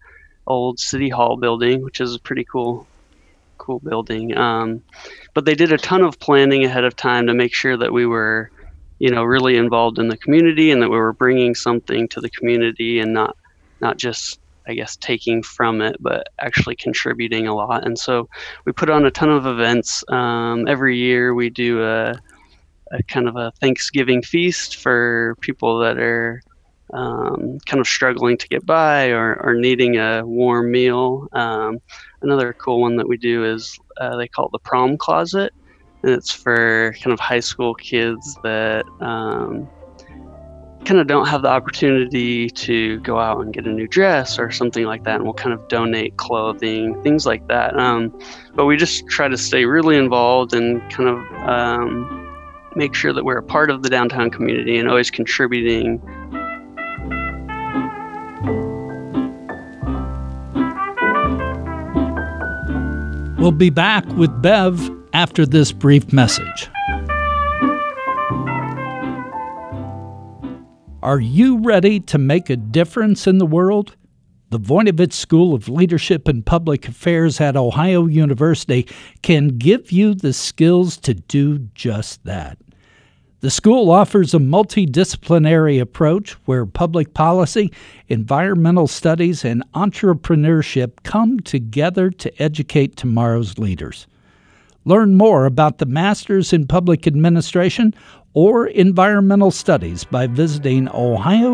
old 0.47 0.81
City 0.81 1.11
Hall 1.11 1.37
building, 1.37 1.83
which 1.83 2.01
is 2.01 2.15
a 2.15 2.21
pretty 2.21 2.45
cool 2.45 2.87
cool 3.59 3.81
building. 3.81 4.35
Um, 4.35 4.83
but 5.35 5.45
they 5.45 5.55
did 5.55 5.71
a 5.71 5.77
ton 5.77 6.01
of 6.01 6.19
planning 6.19 6.65
ahead 6.65 6.85
of 6.85 6.97
time 6.97 7.27
to 7.27 7.35
make 7.35 7.55
sure 7.55 7.77
that 7.77 7.93
we 7.93 8.07
were, 8.07 8.51
you 8.99 9.11
know, 9.11 9.23
really 9.23 9.59
involved 9.59 9.99
in 9.99 10.09
the 10.09 10.17
community 10.17 10.71
and 10.71 10.81
that 10.81 10.89
we 10.89 10.97
were 10.97 11.13
bringing 11.13 11.55
something 11.55 12.09
to 12.09 12.23
the 12.23 12.31
community 12.31 13.01
and 13.01 13.13
not 13.13 13.37
not 13.83 13.99
just 13.99 14.41
I 14.67 14.75
guess, 14.75 14.97
taking 14.97 15.43
from 15.43 15.81
it, 15.81 15.97
but 16.01 16.29
actually 16.39 16.77
contributing 16.77 17.47
a 17.47 17.55
lot. 17.55 17.85
And 17.85 17.99
so 17.99 18.29
we 18.65 18.73
put 18.73 18.91
on 18.91 19.05
a 19.05 19.11
ton 19.11 19.31
of 19.31 19.47
events. 19.47 20.05
Um, 20.09 20.67
every 20.67 20.97
year 20.97 21.35
we 21.35 21.51
do 21.51 21.83
a, 21.83 22.19
a, 22.93 23.03
kind 23.05 23.29
of 23.29 23.37
a 23.37 23.53
Thanksgiving 23.61 24.23
feast 24.23 24.77
for 24.77 25.37
people 25.41 25.79
that 25.81 25.99
are 25.99 26.41
um, 26.93 27.59
kind 27.67 27.81
of 27.81 27.87
struggling 27.87 28.37
to 28.39 28.49
get 28.49 28.65
by 28.65 29.09
or, 29.09 29.35
or 29.43 29.55
needing 29.55 29.97
a 29.97 30.23
warm 30.25 30.71
meal. 30.71 31.29
Um, 31.33 31.81
another 32.23 32.53
cool 32.53 32.81
one 32.81 32.97
that 32.97 33.09
we 33.09 33.17
do 33.17 33.45
is 33.45 33.79
uh, 34.01 34.17
they 34.17 34.29
call 34.29 34.47
it 34.47 34.53
the 34.53 34.59
prom 34.61 34.97
closet. 34.97 35.53
And 36.03 36.13
it's 36.13 36.31
for 36.31 36.95
kind 37.03 37.13
of 37.13 37.21
high 37.21 37.41
school 37.41 37.75
kids 37.75 38.39
that 38.43 38.85
um, 39.01 39.69
kind 40.85 41.01
of 41.01 41.07
don't 41.07 41.27
have 41.27 41.43
the 41.43 41.49
opportunity 41.49 42.49
to 42.51 43.01
go 43.01 43.19
out 43.19 43.41
and 43.41 43.53
get 43.53 43.67
a 43.67 43.71
new 43.71 43.87
dress 43.87 44.39
or 44.39 44.51
something 44.51 44.85
like 44.85 45.05
that 45.05 45.17
and 45.17 45.25
we'll 45.25 45.35
kind 45.35 45.53
of 45.53 45.67
donate 45.69 46.17
clothing 46.17 47.01
things 47.03 47.27
like 47.27 47.47
that 47.49 47.77
um, 47.79 48.17
but 48.55 48.67
we 48.67 48.77
just 48.77 49.07
try 49.09 49.27
to 49.27 49.37
stay 49.37 49.65
really 49.65 49.97
involved 49.97 50.55
and 50.55 50.81
kind 50.91 51.09
of 51.09 51.49
um, 51.49 52.21
make 52.77 52.95
sure 52.95 53.13
that 53.13 53.25
we're 53.25 53.39
a 53.39 53.43
part 53.43 53.71
of 53.71 53.83
the 53.83 53.89
downtown 53.89 54.31
community 54.31 54.79
and 54.79 54.89
always 54.89 55.11
contributing 55.11 56.01
We'll 63.45 63.53
be 63.53 63.69
back 63.69 64.07
with 64.17 64.41
Bev 64.41 64.91
after 65.13 65.45
this 65.45 65.71
brief 65.71 66.15
message. 66.15 66.71
Are 71.05 71.21
you 71.21 71.59
ready 71.59 72.01
to 72.01 72.17
make 72.17 72.49
a 72.49 72.57
difference 72.57 73.27
in 73.27 73.37
the 73.37 73.45
world? 73.45 73.95
The 74.49 74.59
Voinovich 74.59 75.13
School 75.13 75.53
of 75.53 75.69
Leadership 75.69 76.27
and 76.27 76.47
Public 76.47 76.89
Affairs 76.89 77.43
at 77.43 77.59
Ohio 77.59 78.07
University 78.07 78.89
can 79.21 79.59
give 79.59 79.93
you 79.93 80.15
the 80.15 80.33
skills 80.33 80.97
to 81.01 81.13
do 81.13 81.59
just 81.75 82.25
that. 82.25 82.57
The 83.41 83.51
school 83.51 83.91
offers 83.91 84.33
a 84.33 84.39
multidisciplinary 84.39 85.79
approach 85.79 86.39
where 86.47 86.65
public 86.65 87.13
policy, 87.13 87.71
environmental 88.09 88.87
studies, 88.87 89.45
and 89.45 89.63
entrepreneurship 89.75 91.03
come 91.03 91.39
together 91.39 92.09
to 92.13 92.43
educate 92.43 92.97
tomorrow's 92.97 93.59
leaders. 93.59 94.07
Learn 94.87 95.15
more 95.15 95.47
about 95.47 95.79
the 95.79 95.87
Masters 95.87 96.53
in 96.53 96.67
Public 96.67 97.07
Administration 97.07 97.95
or 98.35 98.67
environmental 98.67 99.51
studies 99.51 100.05
by 100.05 100.27
visiting 100.27 100.91
ohio.edu 100.93 101.53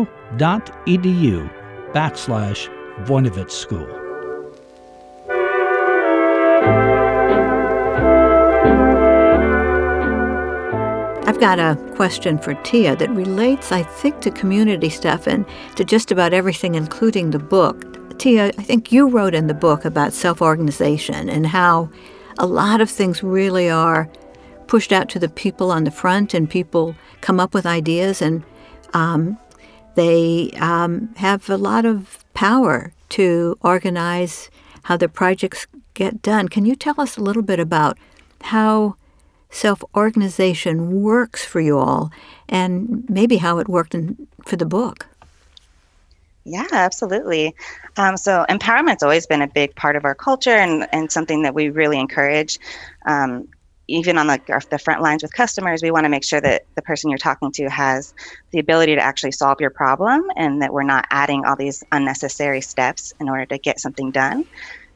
backslash 1.93 2.67
Voinovich 3.05 3.51
School. 3.51 3.87
I've 11.25 11.39
got 11.39 11.59
a 11.59 11.77
question 11.95 12.37
for 12.37 12.53
Tia 12.55 12.97
that 12.97 13.09
relates, 13.11 13.71
I 13.71 13.83
think, 13.83 14.19
to 14.21 14.31
community 14.31 14.89
stuff 14.89 15.25
and 15.25 15.45
to 15.77 15.85
just 15.85 16.11
about 16.11 16.33
everything, 16.33 16.75
including 16.75 17.31
the 17.31 17.39
book. 17.39 17.85
Tia, 18.17 18.47
I 18.47 18.63
think 18.63 18.91
you 18.91 19.07
wrote 19.07 19.33
in 19.33 19.47
the 19.47 19.53
book 19.53 19.85
about 19.85 20.11
self 20.11 20.41
organization 20.41 21.29
and 21.29 21.47
how 21.47 21.89
a 22.37 22.45
lot 22.45 22.81
of 22.81 22.89
things 22.89 23.23
really 23.23 23.69
are 23.69 24.09
pushed 24.67 24.91
out 24.91 25.09
to 25.09 25.19
the 25.19 25.29
people 25.29 25.71
on 25.71 25.83
the 25.83 25.91
front, 25.91 26.33
and 26.33 26.49
people 26.49 26.95
come 27.21 27.39
up 27.39 27.53
with 27.53 27.65
ideas, 27.65 28.21
and 28.21 28.43
um, 28.93 29.37
they 29.95 30.51
um, 30.59 31.13
have 31.17 31.49
a 31.49 31.57
lot 31.57 31.85
of 31.85 32.23
power 32.33 32.93
to 33.09 33.57
organize 33.61 34.49
how 34.83 34.97
the 34.97 35.09
projects 35.09 35.67
get 35.93 36.21
done. 36.21 36.47
Can 36.47 36.65
you 36.65 36.75
tell 36.75 36.99
us 36.99 37.17
a 37.17 37.21
little 37.21 37.43
bit 37.43 37.59
about 37.59 37.97
how 38.41 38.95
self 39.49 39.83
organization 39.95 41.01
works 41.01 41.43
for 41.43 41.59
you 41.59 41.77
all 41.77 42.11
and 42.47 43.03
maybe 43.09 43.37
how 43.37 43.59
it 43.59 43.67
worked 43.67 43.93
in, 43.93 44.27
for 44.45 44.55
the 44.55 44.65
book? 44.65 45.07
Yeah, 46.45 46.65
absolutely. 46.71 47.53
Um, 47.97 48.17
so 48.17 48.45
empowerment's 48.49 49.03
always 49.03 49.27
been 49.27 49.41
a 49.41 49.47
big 49.47 49.75
part 49.75 49.95
of 49.95 50.05
our 50.05 50.15
culture 50.15 50.49
and, 50.55 50.87
and 50.91 51.11
something 51.11 51.43
that 51.43 51.53
we 51.53 51.69
really 51.69 51.99
encourage. 51.99 52.57
Um, 53.07 53.45
even 53.87 54.17
on 54.17 54.27
the, 54.27 54.39
the 54.71 54.79
front 54.79 55.01
lines 55.01 55.21
with 55.21 55.33
customers, 55.33 55.81
we 55.83 55.91
want 55.91 56.05
to 56.05 56.09
make 56.09 56.23
sure 56.23 56.39
that 56.41 56.63
the 56.75 56.81
person 56.81 57.09
you're 57.09 57.17
talking 57.17 57.51
to 57.51 57.69
has 57.69 58.13
the 58.53 58.59
ability 58.59 58.95
to 58.95 59.01
actually 59.01 59.33
solve 59.33 59.57
your 59.59 59.69
problem 59.69 60.23
and 60.35 60.61
that 60.61 60.71
we're 60.73 60.83
not 60.83 61.05
adding 61.11 61.43
all 61.45 61.55
these 61.57 61.83
unnecessary 61.91 62.61
steps 62.61 63.11
in 63.19 63.27
order 63.29 63.45
to 63.45 63.57
get 63.59 63.79
something 63.79 64.11
done. 64.11 64.43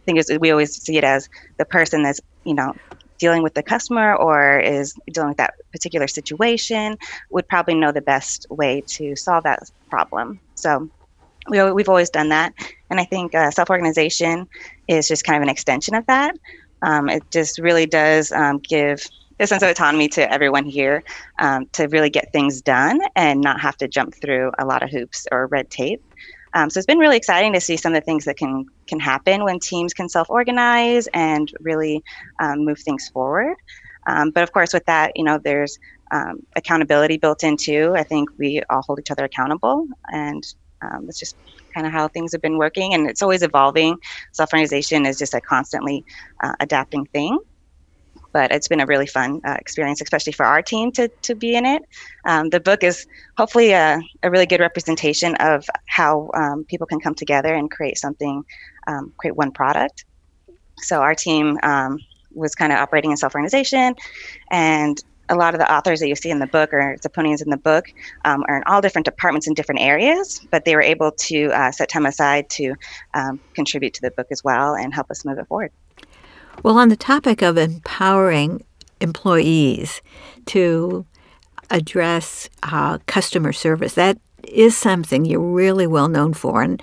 I 0.08 0.13
think 0.13 0.41
we 0.41 0.51
always 0.51 0.75
see 0.84 0.97
it 0.97 1.03
as 1.03 1.27
the 1.58 1.65
person 1.65 2.03
that's, 2.03 2.19
you 2.45 2.55
know, 2.55 2.73
dealing 3.19 3.43
with 3.43 3.53
the 3.53 3.63
customer 3.63 4.15
or 4.15 4.60
is 4.60 4.93
dealing 5.12 5.29
with 5.29 5.38
that 5.38 5.53
particular 5.71 6.08
situation 6.08 6.97
would 7.31 7.47
probably 7.47 7.75
know 7.75 7.91
the 7.91 8.01
best 8.01 8.45
way 8.49 8.84
to 8.97 9.15
solve 9.15 9.43
that 9.43 9.60
problem. 9.89 10.41
So 10.55 10.89
we, 11.49 11.71
we've 11.71 11.89
always 11.89 12.10
done 12.10 12.29
that. 12.29 12.53
And 12.89 12.99
I 12.99 13.05
think 13.05 13.36
uh, 13.36 13.51
self 13.51 13.69
organization 13.69 14.47
is 14.88 15.08
just 15.08 15.23
kind 15.23 15.38
of 15.38 15.43
an 15.43 15.49
extension 15.49 15.95
of 15.95 16.05
that. 16.08 16.36
Um, 16.81 17.10
it 17.10 17.23
just 17.31 17.60
really 17.60 17.86
does 17.86 18.31
um, 18.31 18.60
give 18.60 19.01
a 19.39 19.47
sense 19.47 19.63
of 19.63 19.69
autonomy 19.69 20.08
to 20.10 20.31
everyone 20.31 20.65
here 20.65 21.03
um, 21.39 21.65
to 21.73 21.88
really 21.88 22.10
get 22.10 22.31
things 22.31 22.62
done 22.62 22.99
and 23.15 23.41
not 23.41 23.60
have 23.60 23.75
to 23.77 23.88
jump 23.88 24.15
through 24.15 24.51
a 24.60 24.65
lot 24.65 24.81
of 24.84 24.89
hoops 24.89 25.27
or 25.31 25.47
red 25.47 25.69
tape. 25.69 26.01
Um, 26.53 26.69
so 26.69 26.77
it's 26.77 26.86
been 26.86 26.99
really 26.99 27.17
exciting 27.17 27.51
to 27.53 27.60
see 27.60 27.75
some 27.75 27.93
of 27.93 28.01
the 28.01 28.05
things 28.05 28.23
that 28.25 28.38
can 28.38 28.65
can 28.88 28.99
happen 28.99 29.43
when 29.43 29.60
teams 29.60 29.93
can 29.93 30.08
self-organize 30.08 31.08
and 31.08 31.51
really 31.60 32.01
um, 32.39 32.63
move 32.63 32.79
things 32.79 33.10
forward. 33.10 33.58
Um, 34.08 34.29
but 34.29 34.43
of 34.43 34.53
course, 34.53 34.71
with 34.71 34.86
that, 34.86 35.12
you 35.15 35.23
know, 35.23 35.38
there's 35.38 35.77
accountability 36.55 37.17
built 37.17 37.43
into. 37.43 37.93
I 37.97 38.03
think 38.03 38.29
we 38.38 38.62
all 38.69 38.84
hold 38.84 38.99
each 38.99 39.12
other 39.12 39.25
accountable, 39.25 39.86
and 40.13 40.45
um, 40.91 41.06
it's 41.08 41.19
just 41.19 41.36
kind 41.74 41.86
of 41.86 41.93
how 41.93 42.08
things 42.08 42.32
have 42.32 42.41
been 42.41 42.58
working, 42.58 42.93
and 42.93 43.10
it's 43.10 43.21
always 43.21 43.43
evolving. 43.43 43.98
Self 44.32 44.54
organization 44.54 45.06
is 45.06 45.17
just 45.17 45.34
a 45.34 45.41
constantly 45.41 46.06
uh, 46.43 46.54
adapting 46.60 47.06
thing. 47.08 47.39
But 48.32 48.52
it's 48.52 48.67
been 48.67 48.82
a 48.82 48.86
really 48.86 49.08
fun 49.08 49.39
uh, 49.45 49.56
experience, 49.60 50.02
especially 50.02 50.34
for 50.34 50.45
our 50.45 50.62
team 50.62 50.91
to, 50.93 51.08
to 51.08 51.36
be 51.36 51.56
in 51.56 51.65
it. 51.65 51.84
Um, 52.26 52.50
the 52.50 52.60
book 52.60 52.84
is 52.84 53.08
hopefully 53.38 53.71
a, 53.71 54.02
a, 54.24 54.30
really 54.30 54.45
good 54.45 54.60
representation 54.60 55.36
of 55.36 55.65
how 55.86 56.30
um, 56.34 56.65
people 56.65 56.86
can 56.86 57.00
come 57.00 57.15
together 57.15 57.54
and 57.54 57.71
create 57.71 57.98
something, 57.98 58.43
um, 58.88 59.13
create 59.17 59.38
one 59.38 59.52
product. 59.52 60.04
So 60.80 61.00
our 61.02 61.15
team 61.15 61.58
um, 61.63 62.00
was 62.34 62.56
kind 62.56 62.74
of 62.74 62.80
operating 62.80 63.12
in 63.12 63.17
self-organization 63.17 63.95
and 64.52 65.02
a 65.29 65.35
lot 65.35 65.53
of 65.53 65.59
the 65.59 65.71
authors 65.71 65.99
that 65.99 66.07
you 66.07 66.15
see 66.15 66.29
in 66.29 66.39
the 66.39 66.47
book 66.47 66.73
or 66.73 66.97
Zapponians 67.01 67.41
in 67.41 67.49
the 67.49 67.57
book 67.57 67.85
um, 68.25 68.43
are 68.47 68.57
in 68.57 68.63
all 68.65 68.81
different 68.81 69.05
departments 69.05 69.47
in 69.47 69.53
different 69.53 69.81
areas, 69.81 70.45
but 70.51 70.65
they 70.65 70.75
were 70.75 70.81
able 70.81 71.11
to 71.11 71.47
uh, 71.47 71.71
set 71.71 71.89
time 71.89 72.05
aside 72.05 72.49
to 72.51 72.75
um, 73.13 73.39
contribute 73.53 73.93
to 73.95 74.01
the 74.01 74.11
book 74.11 74.27
as 74.31 74.43
well 74.43 74.75
and 74.75 74.93
help 74.93 75.09
us 75.09 75.25
move 75.25 75.38
it 75.38 75.47
forward. 75.47 75.71
Well, 76.63 76.77
on 76.77 76.89
the 76.89 76.95
topic 76.95 77.41
of 77.41 77.57
empowering 77.57 78.63
employees 79.01 80.01
to 80.47 81.05
address 81.69 82.49
uh, 82.63 82.99
customer 83.07 83.51
service, 83.51 83.93
that 83.95 84.17
is 84.47 84.77
something 84.77 85.25
you're 85.25 85.39
really 85.39 85.88
well 85.88 86.07
known 86.07 86.33
for. 86.33 86.61
And 86.61 86.81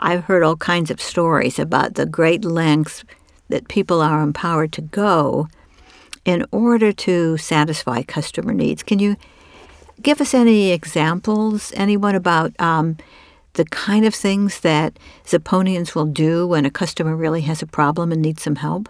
I've 0.00 0.24
heard 0.24 0.42
all 0.42 0.56
kinds 0.56 0.90
of 0.90 1.00
stories 1.00 1.58
about 1.58 1.94
the 1.94 2.06
great 2.06 2.44
lengths 2.44 3.04
that 3.48 3.68
people 3.68 4.00
are 4.00 4.22
empowered 4.22 4.72
to 4.72 4.82
go 4.82 5.48
in 6.24 6.46
order 6.50 6.92
to 6.92 7.36
satisfy 7.36 8.02
customer 8.02 8.52
needs. 8.52 8.82
Can 8.82 8.98
you 8.98 9.16
give 10.02 10.20
us 10.20 10.34
any 10.34 10.70
examples, 10.70 11.72
anyone, 11.76 12.14
about 12.14 12.58
um, 12.60 12.96
the 13.54 13.64
kind 13.66 14.04
of 14.04 14.14
things 14.14 14.60
that 14.60 14.98
Zapponians 15.24 15.94
will 15.94 16.06
do 16.06 16.46
when 16.46 16.64
a 16.64 16.70
customer 16.70 17.16
really 17.16 17.42
has 17.42 17.62
a 17.62 17.66
problem 17.66 18.12
and 18.12 18.22
needs 18.22 18.42
some 18.42 18.56
help? 18.56 18.88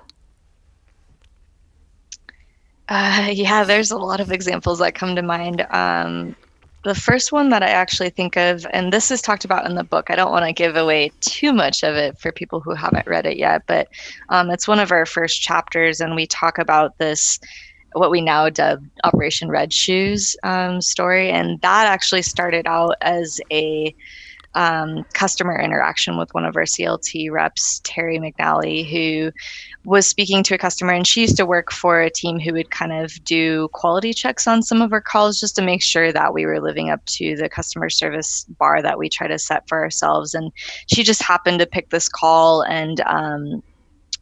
Uh, 2.88 3.28
yeah, 3.32 3.64
there's 3.64 3.90
a 3.90 3.98
lot 3.98 4.20
of 4.20 4.30
examples 4.30 4.78
that 4.78 4.94
come 4.94 5.16
to 5.16 5.22
mind. 5.22 5.60
Um, 5.70 6.36
the 6.84 6.94
first 6.94 7.32
one 7.32 7.48
that 7.48 7.62
I 7.62 7.68
actually 7.68 8.10
think 8.10 8.36
of, 8.36 8.66
and 8.72 8.92
this 8.92 9.10
is 9.10 9.22
talked 9.22 9.44
about 9.44 9.66
in 9.66 9.74
the 9.74 9.84
book, 9.84 10.10
I 10.10 10.16
don't 10.16 10.30
want 10.30 10.44
to 10.44 10.52
give 10.52 10.76
away 10.76 11.10
too 11.20 11.52
much 11.52 11.82
of 11.82 11.96
it 11.96 12.18
for 12.18 12.30
people 12.30 12.60
who 12.60 12.74
haven't 12.74 13.06
read 13.06 13.26
it 13.26 13.38
yet, 13.38 13.62
but 13.66 13.88
um, 14.28 14.50
it's 14.50 14.68
one 14.68 14.78
of 14.78 14.92
our 14.92 15.06
first 15.06 15.40
chapters, 15.40 16.00
and 16.00 16.14
we 16.14 16.26
talk 16.26 16.58
about 16.58 16.98
this, 16.98 17.40
what 17.94 18.10
we 18.10 18.20
now 18.20 18.50
dub 18.50 18.84
Operation 19.02 19.48
Red 19.48 19.72
Shoes 19.72 20.36
um, 20.44 20.82
story. 20.82 21.30
And 21.30 21.60
that 21.62 21.86
actually 21.86 22.22
started 22.22 22.66
out 22.66 22.96
as 23.00 23.40
a 23.50 23.94
um, 24.54 25.04
customer 25.14 25.58
interaction 25.58 26.16
with 26.16 26.32
one 26.32 26.44
of 26.44 26.56
our 26.56 26.62
CLT 26.62 27.30
reps, 27.30 27.80
Terry 27.84 28.18
McNally, 28.18 28.88
who 28.88 29.32
was 29.84 30.06
speaking 30.06 30.42
to 30.44 30.54
a 30.54 30.58
customer 30.58 30.92
and 30.92 31.06
she 31.06 31.22
used 31.22 31.36
to 31.36 31.46
work 31.46 31.70
for 31.72 32.00
a 32.00 32.10
team 32.10 32.38
who 32.38 32.52
would 32.52 32.70
kind 32.70 32.92
of 32.92 33.12
do 33.24 33.68
quality 33.72 34.12
checks 34.12 34.46
on 34.46 34.62
some 34.62 34.80
of 34.80 34.92
our 34.92 35.00
calls 35.00 35.40
just 35.40 35.56
to 35.56 35.62
make 35.62 35.82
sure 35.82 36.12
that 36.12 36.32
we 36.32 36.46
were 36.46 36.60
living 36.60 36.90
up 36.90 37.04
to 37.06 37.36
the 37.36 37.48
customer 37.48 37.90
service 37.90 38.44
bar 38.58 38.80
that 38.80 38.98
we 38.98 39.08
try 39.08 39.26
to 39.26 39.38
set 39.38 39.68
for 39.68 39.80
ourselves. 39.80 40.34
And 40.34 40.52
she 40.86 41.02
just 41.02 41.22
happened 41.22 41.58
to 41.58 41.66
pick 41.66 41.90
this 41.90 42.08
call 42.08 42.62
and 42.62 43.00
um, 43.02 43.62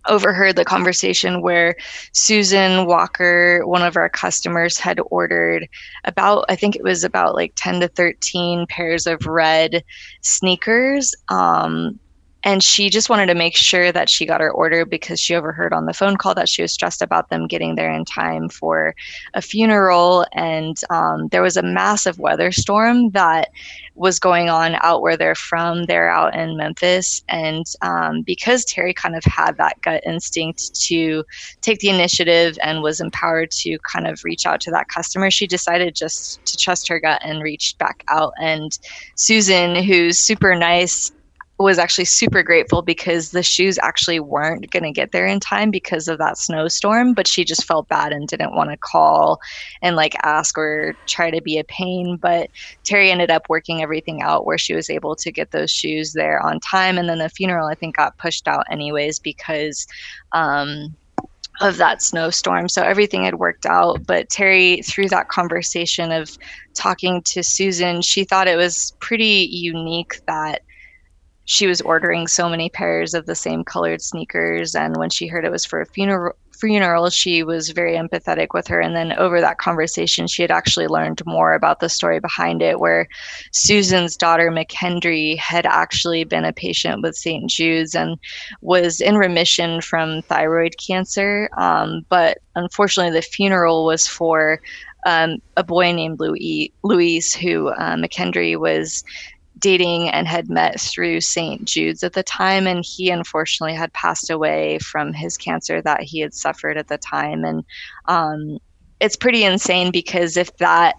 overheard 0.06 0.56
the 0.56 0.64
conversation 0.64 1.42
where 1.42 1.76
Susan 2.12 2.86
Walker, 2.86 3.62
one 3.66 3.82
of 3.82 3.96
our 3.96 4.08
customers, 4.08 4.78
had 4.78 5.00
ordered 5.10 5.68
about, 6.04 6.44
I 6.48 6.56
think 6.56 6.76
it 6.76 6.82
was 6.82 7.04
about 7.04 7.34
like 7.34 7.52
10 7.56 7.80
to 7.80 7.88
13 7.88 8.66
pairs 8.68 9.06
of 9.06 9.26
red 9.26 9.84
sneakers. 10.20 11.14
Um, 11.28 11.98
and 12.44 12.62
she 12.62 12.90
just 12.90 13.08
wanted 13.08 13.26
to 13.26 13.34
make 13.34 13.56
sure 13.56 13.92
that 13.92 14.10
she 14.10 14.26
got 14.26 14.40
her 14.40 14.50
order 14.50 14.84
because 14.84 15.20
she 15.20 15.34
overheard 15.34 15.72
on 15.72 15.86
the 15.86 15.92
phone 15.92 16.16
call 16.16 16.34
that 16.34 16.48
she 16.48 16.62
was 16.62 16.72
stressed 16.72 17.00
about 17.00 17.30
them 17.30 17.46
getting 17.46 17.76
there 17.76 17.92
in 17.92 18.04
time 18.04 18.48
for 18.48 18.94
a 19.34 19.42
funeral. 19.42 20.26
And 20.32 20.76
um, 20.90 21.28
there 21.28 21.42
was 21.42 21.56
a 21.56 21.62
massive 21.62 22.18
weather 22.18 22.50
storm 22.50 23.10
that 23.10 23.50
was 23.94 24.18
going 24.18 24.48
on 24.48 24.76
out 24.80 25.02
where 25.02 25.16
they're 25.16 25.36
from. 25.36 25.84
They're 25.84 26.10
out 26.10 26.34
in 26.34 26.56
memphis. 26.56 27.22
And 27.28 27.64
um, 27.80 28.22
because 28.22 28.64
terry 28.64 28.92
kind 28.92 29.14
of 29.14 29.24
had 29.24 29.56
that 29.58 29.80
gut 29.82 30.02
instinct 30.04 30.74
to 30.86 31.24
take 31.60 31.78
the 31.78 31.90
initiative 31.90 32.58
and 32.62 32.82
was 32.82 33.00
empowered 33.00 33.52
to 33.52 33.78
kind 33.90 34.08
of 34.08 34.24
reach 34.24 34.46
out 34.46 34.60
to 34.62 34.70
that 34.72 34.88
customer 34.88 35.30
she 35.30 35.46
decided 35.46 35.94
just 35.94 36.44
to 36.46 36.56
trust 36.56 36.88
her 36.88 36.98
gut 36.98 37.20
and 37.24 37.42
reached 37.42 37.78
back 37.78 38.02
out. 38.08 38.32
And 38.40 38.76
susan 39.14 39.76
who's 39.76 40.18
super 40.18 40.54
nice 40.54 41.12
was 41.62 41.78
actually 41.78 42.04
super 42.04 42.42
grateful 42.42 42.82
because 42.82 43.30
the 43.30 43.42
shoes 43.42 43.78
actually 43.82 44.20
weren't 44.20 44.70
going 44.70 44.82
to 44.82 44.90
get 44.90 45.12
there 45.12 45.26
in 45.26 45.40
time 45.40 45.70
because 45.70 46.08
of 46.08 46.18
that 46.18 46.38
snowstorm 46.38 47.14
but 47.14 47.26
she 47.26 47.44
just 47.44 47.64
felt 47.64 47.88
bad 47.88 48.12
and 48.12 48.28
didn't 48.28 48.54
want 48.54 48.70
to 48.70 48.76
call 48.76 49.40
and 49.80 49.96
like 49.96 50.14
ask 50.22 50.58
or 50.58 50.94
try 51.06 51.30
to 51.30 51.40
be 51.40 51.58
a 51.58 51.64
pain 51.64 52.16
but 52.16 52.50
terry 52.84 53.10
ended 53.10 53.30
up 53.30 53.48
working 53.48 53.82
everything 53.82 54.22
out 54.22 54.46
where 54.46 54.58
she 54.58 54.74
was 54.74 54.90
able 54.90 55.16
to 55.16 55.32
get 55.32 55.50
those 55.50 55.70
shoes 55.70 56.12
there 56.12 56.40
on 56.40 56.60
time 56.60 56.98
and 56.98 57.08
then 57.08 57.18
the 57.18 57.28
funeral 57.28 57.68
i 57.68 57.74
think 57.74 57.96
got 57.96 58.16
pushed 58.18 58.46
out 58.48 58.64
anyways 58.70 59.18
because 59.18 59.86
um, 60.32 60.94
of 61.60 61.76
that 61.76 62.02
snowstorm. 62.02 62.68
So 62.68 62.82
everything 62.82 63.24
had 63.24 63.36
worked 63.36 63.66
out. 63.66 64.06
But 64.06 64.30
Terry, 64.30 64.82
through 64.82 65.08
that 65.08 65.28
conversation 65.28 66.10
of 66.10 66.36
talking 66.74 67.22
to 67.22 67.42
Susan, 67.42 68.02
she 68.02 68.24
thought 68.24 68.48
it 68.48 68.56
was 68.56 68.92
pretty 69.00 69.48
unique 69.50 70.20
that 70.26 70.62
she 71.52 71.66
was 71.66 71.82
ordering 71.82 72.26
so 72.26 72.48
many 72.48 72.70
pairs 72.70 73.12
of 73.12 73.26
the 73.26 73.34
same 73.34 73.62
colored 73.62 74.00
sneakers 74.00 74.74
and 74.74 74.96
when 74.96 75.10
she 75.10 75.26
heard 75.26 75.44
it 75.44 75.52
was 75.52 75.66
for 75.66 75.82
a 75.82 75.86
funeral 75.86 76.32
funeral 76.58 77.10
she 77.10 77.42
was 77.42 77.70
very 77.70 77.94
empathetic 77.94 78.48
with 78.54 78.68
her. 78.68 78.80
And 78.80 78.94
then 78.94 79.12
over 79.14 79.38
that 79.40 79.58
conversation 79.58 80.26
she 80.26 80.40
had 80.40 80.50
actually 80.50 80.86
learned 80.86 81.20
more 81.26 81.52
about 81.52 81.80
the 81.80 81.90
story 81.90 82.20
behind 82.20 82.62
it 82.62 82.80
where 82.80 83.06
susan's 83.50 84.16
daughter 84.16 84.50
mckendry 84.50 85.36
had 85.36 85.66
actually 85.66 86.24
been 86.24 86.44
a 86.44 86.52
patient 86.54 87.02
with 87.02 87.16
st 87.16 87.50
jude's 87.50 87.94
and 87.94 88.16
was 88.62 89.00
in 89.00 89.16
remission 89.16 89.82
from 89.82 90.22
thyroid 90.22 90.76
cancer. 90.78 91.50
Um, 91.58 92.06
but 92.08 92.38
unfortunately 92.54 93.12
the 93.12 93.22
funeral 93.22 93.84
was 93.84 94.06
for 94.06 94.58
um, 95.04 95.38
a 95.56 95.64
boy 95.64 95.92
named 95.92 96.20
Louis, 96.20 96.72
Luis, 96.84 97.34
who 97.34 97.68
uh, 97.68 97.96
McKendry 97.96 98.58
was 98.58 99.04
dating 99.58 100.08
and 100.08 100.26
had 100.26 100.48
met 100.48 100.80
through 100.80 101.20
St. 101.20 101.64
Jude's 101.64 102.02
at 102.02 102.12
the 102.12 102.22
time. 102.22 102.66
And 102.66 102.84
he 102.84 103.10
unfortunately 103.10 103.74
had 103.74 103.92
passed 103.92 104.30
away 104.30 104.78
from 104.78 105.12
his 105.12 105.36
cancer 105.36 105.80
that 105.82 106.02
he 106.02 106.20
had 106.20 106.34
suffered 106.34 106.76
at 106.76 106.88
the 106.88 106.98
time. 106.98 107.44
And 107.44 107.64
um, 108.06 108.58
it's 109.00 109.16
pretty 109.16 109.44
insane 109.44 109.90
because 109.90 110.36
if 110.36 110.56
that 110.58 110.96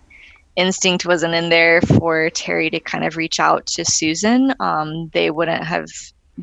instinct 0.55 1.05
wasn't 1.05 1.33
in 1.33 1.49
there 1.49 1.81
for 1.81 2.29
Terry 2.29 2.69
to 2.69 2.79
kind 2.79 3.03
of 3.03 3.17
reach 3.17 3.39
out 3.39 3.65
to 3.65 3.85
Susan, 3.85 4.53
um, 4.59 5.09
they 5.13 5.31
wouldn't 5.31 5.63
have 5.63 5.87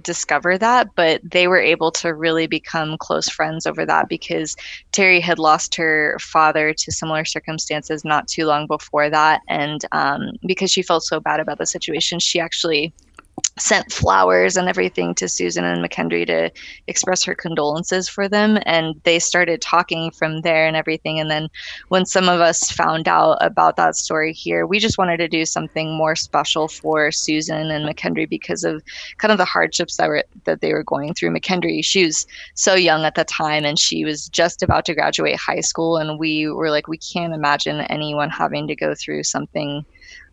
discovered 0.03 0.59
that, 0.59 0.89
but 0.95 1.21
they 1.25 1.49
were 1.49 1.61
able 1.61 1.91
to 1.91 2.15
really 2.15 2.47
become 2.47 2.97
close 2.99 3.29
friends 3.29 3.67
over 3.67 3.85
that 3.87 4.09
because 4.09 4.57
Terry 4.93 5.21
had 5.21 5.39
lost 5.39 5.75
her 5.75 6.17
father 6.21 6.73
to 6.73 6.93
similar 6.93 7.25
circumstances 7.25 8.05
not 8.05 8.29
too 8.29 8.47
long 8.47 8.67
before 8.67 9.11
that. 9.11 9.41
And 9.49 9.85
um, 9.93 10.33
because 10.47 10.71
she 10.71 10.83
felt 10.83 11.03
so 11.03 11.21
bad 11.21 11.41
about 11.41 11.59
the 11.59 11.67
situation, 11.67 12.19
she 12.19 12.41
actually 12.41 12.93
sent 13.61 13.93
flowers 13.93 14.57
and 14.57 14.69
everything 14.69 15.15
to 15.17 15.29
Susan 15.29 15.65
and 15.65 15.85
McKendry 15.85 16.27
to 16.27 16.51
express 16.87 17.23
her 17.25 17.35
condolences 17.35 18.09
for 18.09 18.29
them. 18.29 18.59
And 18.67 19.01
they 19.05 19.19
started 19.19 19.61
talking 19.61 20.11
from 20.11 20.41
there 20.43 20.67
and 20.67 20.77
everything. 20.77 21.21
And 21.21 21.31
then 21.31 21.49
when 21.89 22.07
some 22.07 22.29
of 22.29 22.41
us 22.41 22.71
found 22.71 23.09
out 23.09 23.39
about 23.41 23.77
that 23.77 23.97
story 23.97 24.33
here, 24.33 24.67
we 24.67 24.79
just 24.79 24.99
wanted 24.99 25.19
to 25.19 25.29
do 25.29 25.45
something 25.45 25.97
more 25.97 26.17
special 26.17 26.69
for 26.69 27.13
Susan 27.13 27.71
and 27.71 27.89
McKendry 27.89 28.29
because 28.29 28.65
of 28.65 28.83
kind 29.19 29.33
of 29.33 29.39
the 29.39 29.45
hardships 29.45 29.97
that 29.97 30.09
were 30.09 30.25
that 30.45 30.61
they 30.61 30.73
were 30.73 30.85
going 30.85 31.15
through. 31.15 31.31
McKendry, 31.31 31.85
she 31.85 32.05
was 32.05 32.27
so 32.55 32.75
young 32.75 33.05
at 33.05 33.15
the 33.15 33.25
time 33.25 33.65
and 33.65 33.79
she 33.79 34.05
was 34.05 34.29
just 34.29 34.63
about 34.63 34.85
to 34.87 34.95
graduate 34.95 35.37
high 35.37 35.61
school. 35.61 35.97
And 35.97 36.19
we 36.19 36.49
were 36.49 36.71
like, 36.71 36.89
we 36.89 36.99
can't 36.99 37.35
imagine 37.35 37.81
anyone 37.83 38.31
having 38.31 38.67
to 38.69 38.77
go 38.77 38.95
through 38.95 39.25
something 39.25 39.85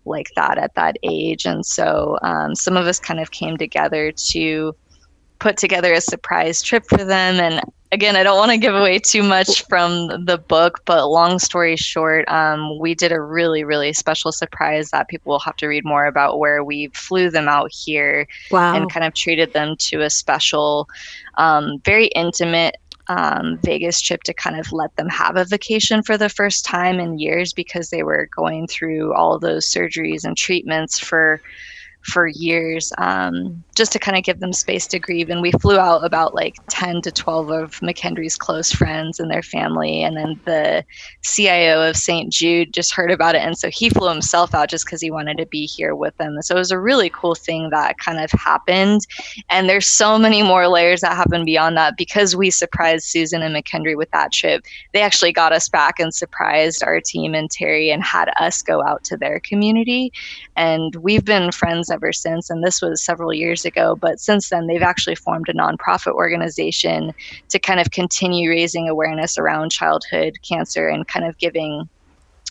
like 0.07 0.31
that 0.35 0.57
at 0.57 0.75
that 0.75 0.97
age. 1.03 1.45
And 1.45 1.65
so 1.65 2.17
um, 2.21 2.55
some 2.55 2.77
of 2.77 2.87
us 2.87 2.99
kind 2.99 3.19
of 3.19 3.31
came 3.31 3.57
together 3.57 4.11
to 4.11 4.75
put 5.39 5.57
together 5.57 5.93
a 5.93 6.01
surprise 6.01 6.61
trip 6.61 6.85
for 6.87 7.03
them. 7.03 7.39
And 7.39 7.61
again, 7.91 8.15
I 8.15 8.23
don't 8.23 8.37
want 8.37 8.51
to 8.51 8.57
give 8.57 8.75
away 8.75 8.99
too 8.99 9.23
much 9.23 9.63
from 9.67 10.25
the 10.25 10.37
book, 10.37 10.81
but 10.85 11.07
long 11.07 11.39
story 11.39 11.75
short, 11.75 12.27
um, 12.27 12.79
we 12.79 12.95
did 12.95 13.11
a 13.11 13.21
really, 13.21 13.63
really 13.63 13.93
special 13.93 14.31
surprise 14.31 14.89
that 14.91 15.07
people 15.07 15.31
will 15.31 15.39
have 15.39 15.55
to 15.57 15.67
read 15.67 15.85
more 15.85 16.05
about 16.05 16.39
where 16.39 16.63
we 16.63 16.87
flew 16.87 17.29
them 17.29 17.47
out 17.47 17.71
here 17.71 18.27
wow. 18.51 18.75
and 18.75 18.91
kind 18.91 19.05
of 19.05 19.13
treated 19.13 19.53
them 19.53 19.75
to 19.77 20.01
a 20.01 20.09
special, 20.09 20.89
um, 21.35 21.79
very 21.85 22.07
intimate 22.07 22.77
um, 23.09 23.57
Vegas 23.63 24.01
trip 24.01 24.23
to 24.23 24.33
kind 24.33 24.59
of 24.59 24.71
let 24.71 24.95
them 24.95 25.09
have 25.09 25.37
a 25.37 25.45
vacation 25.45 26.03
for 26.03 26.17
the 26.17 26.29
first 26.29 26.65
time 26.65 26.99
in 26.99 27.19
years 27.19 27.53
because 27.53 27.89
they 27.89 28.03
were 28.03 28.29
going 28.35 28.67
through 28.67 29.13
all 29.13 29.39
those 29.39 29.69
surgeries 29.69 30.23
and 30.23 30.37
treatments 30.37 30.99
for 30.99 31.41
for 32.07 32.27
years 32.27 32.93
um, 32.97 33.63
just 33.75 33.91
to 33.91 33.99
kind 33.99 34.17
of 34.17 34.23
give 34.23 34.39
them 34.39 34.53
space 34.53 34.87
to 34.87 34.97
grieve. 34.97 35.29
And 35.29 35.41
we 35.41 35.51
flew 35.51 35.77
out 35.77 36.05
about 36.05 36.33
like 36.33 36.55
10 36.69 37.01
to 37.01 37.11
12 37.11 37.51
of 37.51 37.71
McKendry's 37.81 38.37
close 38.37 38.71
friends 38.71 39.19
and 39.19 39.29
their 39.29 39.43
family. 39.43 40.03
And 40.03 40.15
then 40.15 40.39
the 40.45 40.85
CIO 41.23 41.89
of 41.89 41.97
St. 41.97 42.31
Jude 42.31 42.73
just 42.73 42.93
heard 42.93 43.11
about 43.11 43.35
it. 43.35 43.41
And 43.41 43.57
so 43.57 43.69
he 43.69 43.89
flew 43.89 44.09
himself 44.09 44.55
out 44.55 44.69
just 44.69 44.85
because 44.85 45.01
he 45.01 45.11
wanted 45.11 45.37
to 45.37 45.45
be 45.47 45.65
here 45.65 45.95
with 45.95 46.15
them. 46.17 46.41
So 46.41 46.55
it 46.55 46.59
was 46.59 46.71
a 46.71 46.79
really 46.79 47.09
cool 47.09 47.35
thing 47.35 47.69
that 47.71 47.97
kind 47.99 48.19
of 48.19 48.31
happened. 48.31 49.01
And 49.49 49.69
there's 49.69 49.87
so 49.87 50.17
many 50.17 50.41
more 50.43 50.67
layers 50.67 51.01
that 51.01 51.17
happen 51.17 51.43
beyond 51.43 51.75
that 51.75 51.97
because 51.97 52.35
we 52.35 52.49
surprised 52.49 53.05
Susan 53.05 53.41
and 53.41 53.53
McKendry 53.53 53.97
with 53.97 54.11
that 54.11 54.31
trip. 54.31 54.63
They 54.93 55.01
actually 55.01 55.33
got 55.33 55.51
us 55.51 55.67
back 55.67 55.99
and 55.99 56.13
surprised 56.13 56.83
our 56.83 57.01
team 57.01 57.35
and 57.35 57.51
Terry 57.51 57.89
and 57.91 58.01
had 58.01 58.31
us 58.39 58.61
go 58.61 58.81
out 58.81 59.03
to 59.05 59.17
their 59.17 59.41
community. 59.41 60.13
And 60.55 60.95
we've 60.95 61.25
been 61.25 61.51
friends 61.51 61.89
ever 61.97 62.13
since. 62.13 62.49
And 62.49 62.63
this 62.63 62.81
was 62.81 63.03
several 63.03 63.33
years 63.33 63.65
ago. 63.65 63.95
But 63.95 64.19
since 64.19 64.49
then, 64.49 64.67
they've 64.67 64.81
actually 64.81 65.15
formed 65.15 65.49
a 65.49 65.53
nonprofit 65.53 66.13
organization 66.13 67.13
to 67.49 67.59
kind 67.59 67.79
of 67.79 67.91
continue 67.91 68.49
raising 68.49 68.87
awareness 68.87 69.37
around 69.37 69.71
childhood 69.71 70.37
cancer 70.47 70.87
and 70.87 71.07
kind 71.07 71.25
of 71.25 71.37
giving 71.37 71.89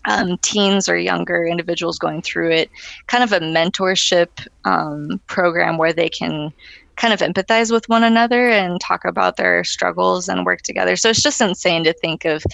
um, 0.07 0.39
teens 0.39 0.89
or 0.89 0.97
younger 0.97 1.47
individuals 1.47 1.99
going 1.99 2.23
through 2.23 2.53
it 2.53 2.71
kind 3.09 3.25
of 3.25 3.33
a 3.33 3.41
mentorship 3.41 4.29
um, 4.65 5.21
program 5.27 5.79
where 5.79 5.93
they 5.93 6.09
can 6.09 6.53
kind 6.97 7.13
of 7.13 7.21
empathize 7.21 7.71
with 7.71 7.89
one 7.89 8.05
another 8.05 8.49
and 8.49 8.81
talk 8.81 9.05
about 9.05 9.37
their 9.37 9.65
struggles 9.65 10.29
and 10.29 10.47
work 10.47 10.63
together. 10.63 10.97
So 10.97 11.11
it's 11.11 11.23
just 11.23 11.41
insane 11.41 11.85
to 11.85 11.93
think 11.93 12.25
of 12.25 12.45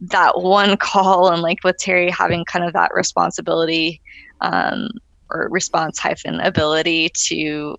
that 0.00 0.40
one 0.40 0.76
call 0.90 1.28
and 1.30 1.42
like 1.42 1.62
with 1.64 1.76
Terry 1.78 2.10
having 2.10 2.44
kind 2.44 2.64
of 2.64 2.72
that 2.72 2.92
responsibility 2.94 4.00
um, 4.40 4.88
or 5.30 5.48
response 5.50 5.98
hyphen 5.98 6.40
ability 6.40 7.10
to 7.10 7.76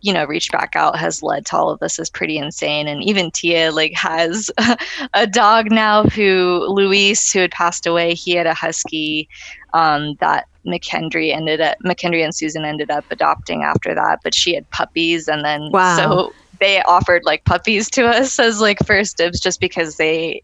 you 0.00 0.12
know 0.12 0.24
reach 0.24 0.50
back 0.52 0.76
out 0.76 0.96
has 0.96 1.22
led 1.22 1.46
to 1.46 1.56
all 1.56 1.70
of 1.70 1.80
this 1.80 1.98
is 1.98 2.10
pretty 2.10 2.36
insane 2.38 2.86
and 2.86 3.02
even 3.02 3.30
tia 3.30 3.72
like 3.72 3.92
has 3.94 4.50
a 5.14 5.26
dog 5.26 5.70
now 5.70 6.04
who 6.04 6.64
luis 6.68 7.32
who 7.32 7.40
had 7.40 7.50
passed 7.50 7.86
away 7.86 8.14
he 8.14 8.32
had 8.32 8.46
a 8.46 8.54
husky 8.54 9.28
um, 9.74 10.14
that 10.20 10.46
mckendry 10.66 11.34
ended 11.34 11.60
up 11.60 11.76
mckendry 11.84 12.22
and 12.22 12.34
susan 12.34 12.64
ended 12.64 12.90
up 12.90 13.04
adopting 13.10 13.62
after 13.62 13.94
that 13.94 14.18
but 14.22 14.34
she 14.34 14.54
had 14.54 14.68
puppies 14.70 15.28
and 15.28 15.44
then 15.44 15.70
wow. 15.72 15.96
so 15.96 16.32
they 16.60 16.82
offered 16.82 17.22
like 17.24 17.44
puppies 17.44 17.90
to 17.90 18.06
us 18.06 18.38
as 18.38 18.60
like 18.60 18.78
first 18.86 19.16
dibs 19.16 19.40
just 19.40 19.60
because 19.60 19.96
they 19.96 20.42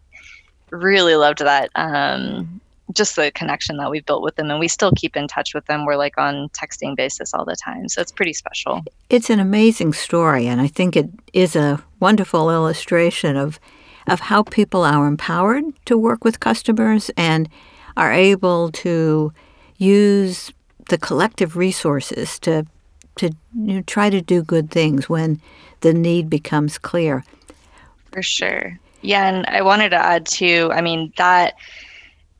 really 0.71 1.15
loved 1.15 1.39
that 1.39 1.69
um, 1.75 2.59
just 2.91 3.15
the 3.15 3.31
connection 3.31 3.77
that 3.77 3.89
we've 3.89 4.05
built 4.05 4.23
with 4.23 4.35
them 4.35 4.49
and 4.49 4.59
we 4.59 4.67
still 4.67 4.91
keep 4.97 5.15
in 5.15 5.27
touch 5.27 5.53
with 5.53 5.65
them. 5.67 5.85
We're 5.85 5.95
like 5.95 6.17
on 6.17 6.49
texting 6.49 6.95
basis 6.95 7.33
all 7.33 7.45
the 7.45 7.55
time 7.55 7.87
so 7.87 8.01
it's 8.01 8.11
pretty 8.11 8.33
special. 8.33 8.83
It's 9.09 9.29
an 9.29 9.39
amazing 9.39 9.93
story 9.93 10.47
and 10.47 10.59
i 10.59 10.67
think 10.67 10.95
it 10.95 11.09
is 11.33 11.55
a 11.55 11.83
wonderful 11.99 12.49
illustration 12.49 13.37
of 13.37 13.59
of 14.07 14.19
how 14.19 14.43
people 14.43 14.83
are 14.83 15.07
empowered 15.07 15.63
to 15.85 15.97
work 15.97 16.25
with 16.25 16.39
customers 16.39 17.09
and 17.15 17.49
are 17.95 18.11
able 18.11 18.71
to 18.71 19.31
use 19.77 20.51
the 20.89 20.97
collective 20.97 21.55
resources 21.55 22.39
to 22.39 22.65
to 23.15 23.27
you 23.55 23.75
know, 23.75 23.81
try 23.83 24.09
to 24.09 24.21
do 24.21 24.41
good 24.41 24.71
things 24.71 25.07
when 25.07 25.39
the 25.81 25.93
need 25.93 26.29
becomes 26.29 26.79
clear. 26.79 27.23
For 28.11 28.23
sure. 28.23 28.79
Yeah 29.01 29.27
and 29.27 29.45
i 29.47 29.61
wanted 29.61 29.89
to 29.89 29.97
add 29.97 30.25
too 30.25 30.71
i 30.73 30.81
mean 30.81 31.11
that 31.17 31.55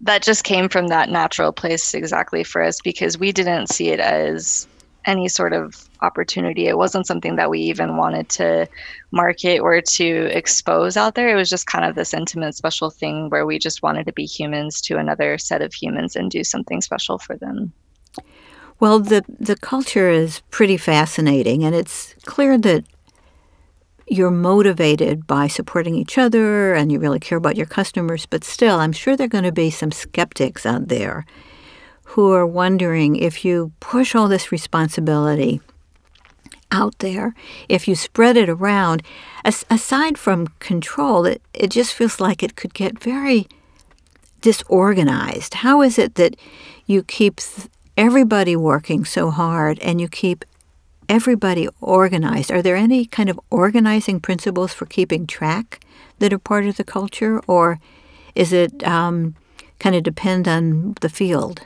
that 0.03 0.21
just 0.21 0.43
came 0.43 0.69
from 0.69 0.87
that 0.87 1.09
natural 1.09 1.51
place 1.51 1.93
exactly 1.93 2.43
for 2.43 2.61
us 2.61 2.81
because 2.81 3.17
we 3.17 3.31
didn't 3.31 3.67
see 3.67 3.89
it 3.89 3.99
as 3.99 4.67
any 5.05 5.27
sort 5.27 5.53
of 5.53 5.89
opportunity. 6.01 6.67
It 6.67 6.77
wasn't 6.77 7.07
something 7.07 7.35
that 7.37 7.49
we 7.49 7.59
even 7.59 7.97
wanted 7.97 8.29
to 8.29 8.67
market 9.11 9.59
or 9.59 9.81
to 9.81 10.37
expose 10.37 10.97
out 10.97 11.15
there. 11.15 11.29
It 11.29 11.35
was 11.35 11.49
just 11.49 11.67
kind 11.67 11.85
of 11.85 11.95
this 11.95 12.13
intimate, 12.13 12.55
special 12.55 12.89
thing 12.89 13.29
where 13.29 13.45
we 13.45 13.59
just 13.59 13.81
wanted 13.81 14.05
to 14.05 14.13
be 14.13 14.25
humans 14.25 14.81
to 14.81 14.97
another 14.97 15.37
set 15.37 15.61
of 15.61 15.73
humans 15.73 16.15
and 16.15 16.29
do 16.29 16.43
something 16.43 16.81
special 16.81 17.17
for 17.17 17.35
them. 17.37 17.73
Well, 18.79 18.99
the 18.99 19.23
the 19.39 19.55
culture 19.55 20.09
is 20.09 20.41
pretty 20.51 20.77
fascinating, 20.77 21.63
and 21.63 21.73
it's 21.73 22.15
clear 22.25 22.57
that 22.57 22.83
you're 24.07 24.31
motivated 24.31 25.25
by 25.25 25.47
supporting 25.47 25.95
each 25.95 26.17
other 26.17 26.73
and 26.73 26.91
you 26.91 26.99
really 26.99 27.19
care 27.19 27.37
about 27.37 27.57
your 27.57 27.65
customers, 27.65 28.25
but 28.25 28.43
still, 28.43 28.79
I'm 28.79 28.91
sure 28.91 29.15
there 29.15 29.25
are 29.25 29.29
going 29.29 29.43
to 29.43 29.51
be 29.51 29.69
some 29.69 29.91
skeptics 29.91 30.65
out 30.65 30.87
there 30.87 31.25
who 32.05 32.31
are 32.31 32.45
wondering 32.45 33.15
if 33.15 33.45
you 33.45 33.71
push 33.79 34.13
all 34.13 34.27
this 34.27 34.51
responsibility 34.51 35.61
out 36.71 36.97
there, 36.99 37.33
if 37.69 37.87
you 37.87 37.95
spread 37.95 38.35
it 38.35 38.49
around, 38.49 39.03
as, 39.45 39.63
aside 39.69 40.17
from 40.17 40.47
control, 40.59 41.25
it, 41.25 41.41
it 41.53 41.69
just 41.69 41.93
feels 41.93 42.19
like 42.19 42.43
it 42.43 42.55
could 42.55 42.73
get 42.73 42.99
very 42.99 43.47
disorganized. 44.41 45.53
How 45.55 45.81
is 45.81 45.97
it 45.97 46.15
that 46.15 46.35
you 46.85 47.03
keep 47.03 47.39
everybody 47.95 48.55
working 48.55 49.05
so 49.05 49.29
hard 49.29 49.79
and 49.79 50.01
you 50.01 50.09
keep 50.09 50.43
everybody 51.09 51.67
organized. 51.81 52.51
Are 52.51 52.61
there 52.61 52.75
any 52.75 53.05
kind 53.05 53.29
of 53.29 53.39
organizing 53.49 54.19
principles 54.19 54.73
for 54.73 54.85
keeping 54.85 55.27
track 55.27 55.85
that 56.19 56.33
are 56.33 56.39
part 56.39 56.65
of 56.65 56.77
the 56.77 56.83
culture, 56.83 57.39
or 57.47 57.79
is 58.35 58.53
it 58.53 58.85
um, 58.87 59.35
kind 59.79 59.95
of 59.95 60.03
depend 60.03 60.47
on 60.47 60.95
the 61.01 61.09
field? 61.09 61.61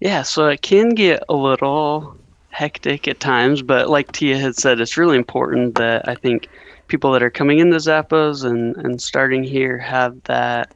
Yeah, 0.00 0.22
so 0.22 0.46
it 0.46 0.62
can 0.62 0.90
get 0.90 1.22
a 1.28 1.34
little 1.34 2.16
hectic 2.50 3.08
at 3.08 3.20
times, 3.20 3.62
but 3.62 3.88
like 3.88 4.12
Tia 4.12 4.38
had 4.38 4.56
said, 4.56 4.80
it's 4.80 4.96
really 4.96 5.16
important 5.16 5.74
that 5.76 6.08
I 6.08 6.14
think 6.14 6.48
people 6.88 7.12
that 7.12 7.22
are 7.22 7.30
coming 7.30 7.58
into 7.58 7.76
Zappos 7.76 8.44
and, 8.44 8.76
and 8.76 9.00
starting 9.00 9.44
here 9.44 9.78
have 9.78 10.22
that 10.24 10.72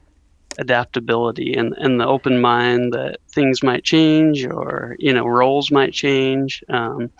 adaptability 0.59 1.55
and, 1.55 1.75
and 1.79 2.01
the 2.01 2.07
open 2.07 2.41
mind 2.41 2.93
that 2.93 3.19
things 3.29 3.62
might 3.62 3.85
change 3.85 4.45
or 4.45 4.97
you 4.99 5.12
know 5.12 5.27
roles 5.27 5.71
might 5.71 5.93
change. 5.93 6.62
Um, 6.69 7.11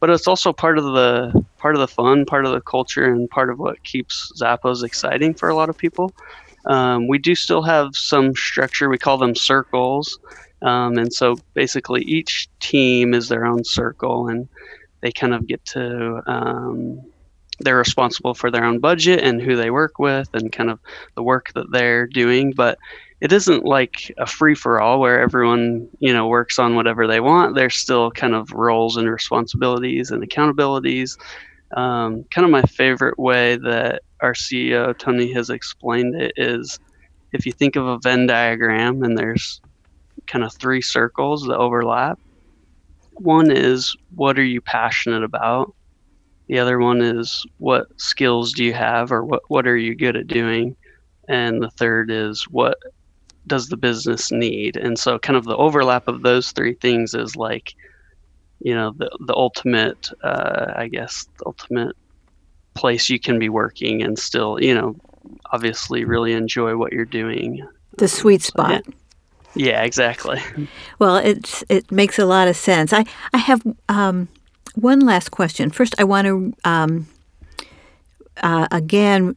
but 0.00 0.10
it's 0.10 0.26
also 0.26 0.52
part 0.52 0.78
of 0.78 0.84
the 0.84 1.44
part 1.58 1.74
of 1.74 1.80
the 1.80 1.88
fun 1.88 2.24
part 2.24 2.46
of 2.46 2.52
the 2.52 2.60
culture 2.60 3.04
and 3.04 3.28
part 3.30 3.50
of 3.50 3.58
what 3.58 3.82
keeps 3.84 4.32
zappos 4.40 4.82
exciting 4.82 5.34
for 5.34 5.48
a 5.48 5.54
lot 5.54 5.68
of 5.68 5.76
people. 5.76 6.12
Um, 6.66 7.06
we 7.08 7.18
do 7.18 7.34
still 7.34 7.62
have 7.62 7.94
some 7.94 8.34
structure. 8.34 8.88
We 8.88 8.98
call 8.98 9.18
them 9.18 9.34
circles. 9.34 10.18
Um, 10.62 10.98
and 10.98 11.12
so 11.12 11.38
basically 11.54 12.02
each 12.02 12.48
team 12.60 13.14
is 13.14 13.28
their 13.28 13.46
own 13.46 13.64
circle 13.64 14.28
and 14.28 14.46
they 15.00 15.10
kind 15.10 15.32
of 15.32 15.46
get 15.46 15.64
to 15.66 16.20
um, 16.26 17.00
they're 17.60 17.76
responsible 17.76 18.34
for 18.34 18.50
their 18.50 18.64
own 18.64 18.78
budget 18.78 19.20
and 19.20 19.40
who 19.40 19.56
they 19.56 19.70
work 19.70 19.98
with 19.98 20.28
and 20.34 20.52
kind 20.52 20.70
of 20.70 20.80
the 21.14 21.22
work 21.22 21.52
that 21.54 21.70
they're 21.70 22.06
doing. 22.06 22.52
But 22.52 22.78
it 23.20 23.32
isn't 23.32 23.64
like 23.64 24.12
a 24.18 24.26
free 24.26 24.54
for 24.54 24.80
all 24.80 24.98
where 24.98 25.20
everyone 25.20 25.88
you 25.98 26.12
know 26.12 26.26
works 26.26 26.58
on 26.58 26.74
whatever 26.74 27.06
they 27.06 27.20
want. 27.20 27.54
There's 27.54 27.76
still 27.76 28.10
kind 28.10 28.34
of 28.34 28.52
roles 28.52 28.96
and 28.96 29.10
responsibilities 29.10 30.10
and 30.10 30.22
accountabilities. 30.22 31.18
Um, 31.76 32.24
kind 32.24 32.44
of 32.44 32.50
my 32.50 32.62
favorite 32.62 33.18
way 33.18 33.56
that 33.56 34.02
our 34.20 34.32
CEO 34.32 34.96
Tony 34.96 35.32
has 35.34 35.50
explained 35.50 36.20
it 36.20 36.32
is 36.36 36.78
if 37.32 37.46
you 37.46 37.52
think 37.52 37.76
of 37.76 37.86
a 37.86 37.98
Venn 37.98 38.26
diagram 38.26 39.02
and 39.02 39.16
there's 39.16 39.60
kind 40.26 40.44
of 40.44 40.52
three 40.54 40.80
circles 40.80 41.44
that 41.44 41.56
overlap. 41.56 42.18
One 43.14 43.50
is 43.50 43.96
what 44.14 44.38
are 44.38 44.44
you 44.44 44.60
passionate 44.60 45.24
about? 45.24 45.74
The 46.50 46.58
other 46.58 46.80
one 46.80 47.00
is 47.00 47.46
what 47.58 47.86
skills 48.00 48.52
do 48.52 48.64
you 48.64 48.72
have 48.72 49.12
or 49.12 49.24
what, 49.24 49.42
what 49.46 49.68
are 49.68 49.76
you 49.76 49.94
good 49.94 50.16
at 50.16 50.26
doing? 50.26 50.74
And 51.28 51.62
the 51.62 51.70
third 51.70 52.10
is 52.10 52.42
what 52.42 52.76
does 53.46 53.68
the 53.68 53.76
business 53.76 54.32
need? 54.32 54.76
And 54.76 54.98
so 54.98 55.16
kind 55.20 55.36
of 55.36 55.44
the 55.44 55.56
overlap 55.56 56.08
of 56.08 56.22
those 56.22 56.50
three 56.50 56.74
things 56.74 57.14
is 57.14 57.36
like, 57.36 57.76
you 58.58 58.74
know, 58.74 58.92
the, 58.96 59.16
the 59.20 59.34
ultimate, 59.36 60.10
uh, 60.24 60.72
I 60.74 60.88
guess, 60.88 61.28
the 61.38 61.46
ultimate 61.46 61.94
place 62.74 63.08
you 63.08 63.20
can 63.20 63.38
be 63.38 63.48
working 63.48 64.02
and 64.02 64.18
still, 64.18 64.60
you 64.60 64.74
know, 64.74 64.96
obviously 65.52 66.04
really 66.04 66.32
enjoy 66.32 66.76
what 66.76 66.92
you're 66.92 67.04
doing. 67.04 67.64
The 67.96 68.08
sweet 68.08 68.42
spot. 68.42 68.82
Yeah. 68.84 68.94
Yeah, 69.54 69.82
exactly. 69.82 70.40
Well, 71.00 71.16
it's 71.16 71.64
it 71.68 71.90
makes 71.90 72.20
a 72.20 72.24
lot 72.24 72.46
of 72.46 72.56
sense. 72.56 72.92
I 72.92 73.04
I 73.32 73.38
have 73.38 73.62
um, 73.88 74.28
one 74.76 75.00
last 75.00 75.30
question. 75.30 75.70
First, 75.70 75.94
I 75.98 76.04
want 76.04 76.26
to 76.26 76.52
um, 76.64 77.08
uh, 78.42 78.68
again 78.70 79.36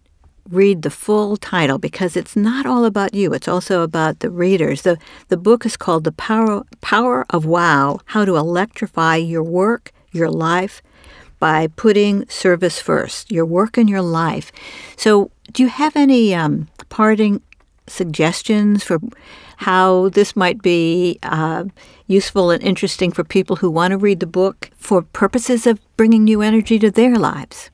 read 0.50 0.82
the 0.82 0.90
full 0.90 1.38
title 1.38 1.78
because 1.78 2.18
it's 2.18 2.36
not 2.36 2.66
all 2.66 2.86
about 2.86 3.14
you. 3.14 3.34
It's 3.34 3.48
also 3.48 3.82
about 3.82 4.20
the 4.20 4.30
readers. 4.30 4.82
the 4.82 4.98
The 5.30 5.38
book 5.38 5.66
is 5.66 5.78
called 5.78 6.04
"The 6.04 6.12
Power 6.12 6.64
Power 6.82 7.26
of 7.30 7.46
Wow: 7.46 8.00
How 8.06 8.26
to 8.26 8.36
Electrify 8.36 9.18
Your 9.18 9.44
Work, 9.44 9.92
Your 10.12 10.30
Life." 10.30 10.82
By 11.40 11.68
putting 11.68 12.26
service 12.30 12.80
first, 12.80 13.30
your 13.30 13.46
work 13.46 13.78
and 13.78 13.90
your 13.90 14.02
life. 14.02 14.50
So, 14.96 15.30
do 15.52 15.62
you 15.62 15.68
have 15.68 15.94
any 15.98 16.34
um, 16.34 16.70
parting 16.88 17.42
suggestions 17.86 18.82
for 18.82 19.00
how 19.58 20.10
this 20.10 20.36
might 20.36 20.62
be 20.62 21.20
uh, 21.24 21.66
useful 22.14 22.52
and 22.52 22.64
interesting 22.64 23.12
for 23.12 23.24
people 23.24 23.58
who 23.58 23.70
want 23.70 23.92
to 23.92 23.98
read 23.98 24.20
the 24.20 24.26
book 24.42 24.70
for 24.76 25.02
purposes 25.02 25.66
of 25.66 25.80
bringing 25.98 26.24
new 26.24 26.42
energy 26.42 26.78
to 26.80 26.92
their 26.92 27.16
lives. 27.16 27.70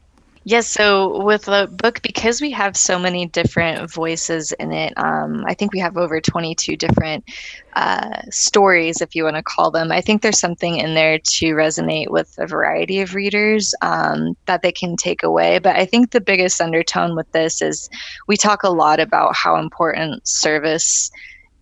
Yes, 0.46 0.68
so 0.68 1.24
with 1.24 1.46
the 1.46 1.70
book, 1.72 2.02
because 2.02 2.42
we 2.42 2.50
have 2.52 2.76
so 2.76 2.98
many 2.98 3.28
different 3.28 3.92
voices 3.92 4.52
in 4.54 4.72
it, 4.72 4.94
um, 4.98 5.44
I 5.46 5.54
think 5.54 5.74
we 5.74 5.80
have 5.80 5.98
over 5.98 6.20
22 6.20 6.78
different 6.78 7.26
uh, 7.74 8.22
stories, 8.32 9.02
if 9.02 9.16
you 9.16 9.26
want 9.26 9.36
to 9.36 9.44
call 9.44 9.70
them. 9.70 9.92
I 9.92 10.02
think 10.02 10.22
there's 10.22 10.40
something 10.40 10.78
in 10.78 10.96
there 10.96 11.20
to 11.20 11.46
resonate 11.54 12.10
with 12.10 12.34
a 12.40 12.48
variety 12.48 13.02
of 13.02 13.14
readers 13.14 13.76
um, 13.82 14.36
that 14.46 14.62
they 14.62 14.72
can 14.72 14.96
take 14.96 15.22
away. 15.22 15.60
But 15.60 15.76
I 15.76 15.86
think 15.86 16.12
the 16.12 16.22
biggest 16.22 16.62
undertone 16.62 17.16
with 17.16 17.32
this 17.34 17.62
is 17.62 17.90
we 18.28 18.38
talk 18.38 18.64
a 18.64 18.72
lot 18.72 19.00
about 19.00 19.36
how 19.36 19.58
important 19.58 20.28
service 20.28 21.12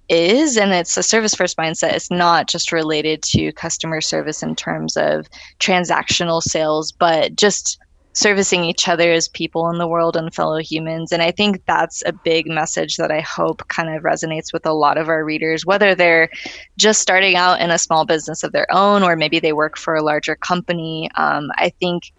is 0.10 0.58
and 0.58 0.72
it's 0.72 0.98
a 0.98 1.04
service 1.04 1.36
first 1.36 1.58
mindset. 1.58 1.94
It's 1.94 2.12
not 2.12 2.48
just 2.48 2.72
related 2.72 3.22
to 3.24 3.52
customer 3.54 4.02
service 4.02 4.44
in 4.44 4.56
terms 4.56 4.98
of 4.98 5.28
transactional 5.60 6.42
sales 6.42 6.92
but 6.92 7.36
just 7.36 7.80
servicing 8.14 8.64
each 8.64 8.88
other 8.88 9.12
as 9.12 9.28
people 9.28 9.70
in 9.70 9.78
the 9.78 9.88
world 9.88 10.16
and 10.16 10.34
fellow 10.34 10.58
humans. 10.58 11.12
And 11.12 11.22
i 11.22 11.32
think 11.32 11.64
that's 11.66 12.02
a 12.06 12.14
big 12.14 12.48
message 12.48 12.98
that 12.98 13.12
i 13.12 13.22
hope 13.22 13.68
kind 13.68 13.96
of 13.96 14.04
resonates 14.04 14.52
with 14.52 14.66
a 14.66 14.74
lot 14.74 14.98
of 14.98 15.10
our 15.10 15.24
readers 15.24 15.66
whether 15.66 15.94
they're 15.94 16.30
just 16.78 17.02
starting 17.02 17.36
out 17.36 17.62
in 17.62 17.70
a 17.70 17.78
small 17.78 18.06
business 18.06 18.44
of 18.44 18.54
their 18.54 18.68
own 18.72 19.04
or 19.04 19.16
maybe 19.16 19.40
they 19.40 19.54
work 19.54 19.78
for 19.78 19.96
a 19.96 20.04
larger 20.04 20.36
company. 20.36 21.10
Um, 21.16 21.50
i 21.58 21.70
think 21.80 22.12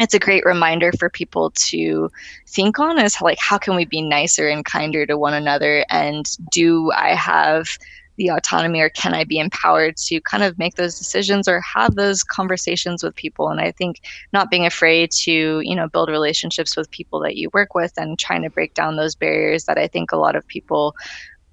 it's 0.00 0.14
a 0.14 0.18
great 0.18 0.44
reminder 0.44 0.92
for 0.98 1.08
people 1.08 1.50
to 1.50 2.10
think 2.48 2.78
on 2.78 2.98
is 2.98 3.20
like 3.20 3.38
how 3.38 3.58
can 3.58 3.76
we 3.76 3.84
be 3.84 4.02
nicer 4.02 4.48
and 4.48 4.64
kinder 4.64 5.06
to 5.06 5.16
one 5.16 5.34
another? 5.34 5.84
And 5.90 6.26
do 6.50 6.90
i 6.92 7.14
have 7.14 7.78
the 8.16 8.28
autonomy 8.28 8.80
or 8.80 8.90
can 8.90 9.12
i 9.12 9.24
be 9.24 9.38
empowered 9.38 9.96
to 9.96 10.20
kind 10.20 10.42
of 10.42 10.58
make 10.58 10.76
those 10.76 10.98
decisions 10.98 11.48
or 11.48 11.60
have 11.60 11.94
those 11.94 12.22
conversations 12.22 13.02
with 13.02 13.14
people? 13.14 13.48
And 13.48 13.60
i 13.60 13.70
think 13.70 14.00
not 14.32 14.50
being 14.50 14.66
afraid 14.66 15.10
to 15.22 15.60
you 15.60 15.76
know 15.76 15.88
build 15.88 16.08
relationships 16.08 16.76
with 16.76 16.90
people 16.90 17.20
that 17.20 17.36
you 17.36 17.50
work 17.52 17.74
with 17.74 17.92
and 17.96 18.18
trying 18.18 18.42
to 18.42 18.50
break 18.50 18.74
down 18.74 18.96
those 18.96 19.14
barriers 19.14 19.64
that 19.64 19.78
i 19.78 19.86
think 19.86 20.10
a 20.10 20.16
lot 20.16 20.36
of 20.36 20.46
people 20.46 20.94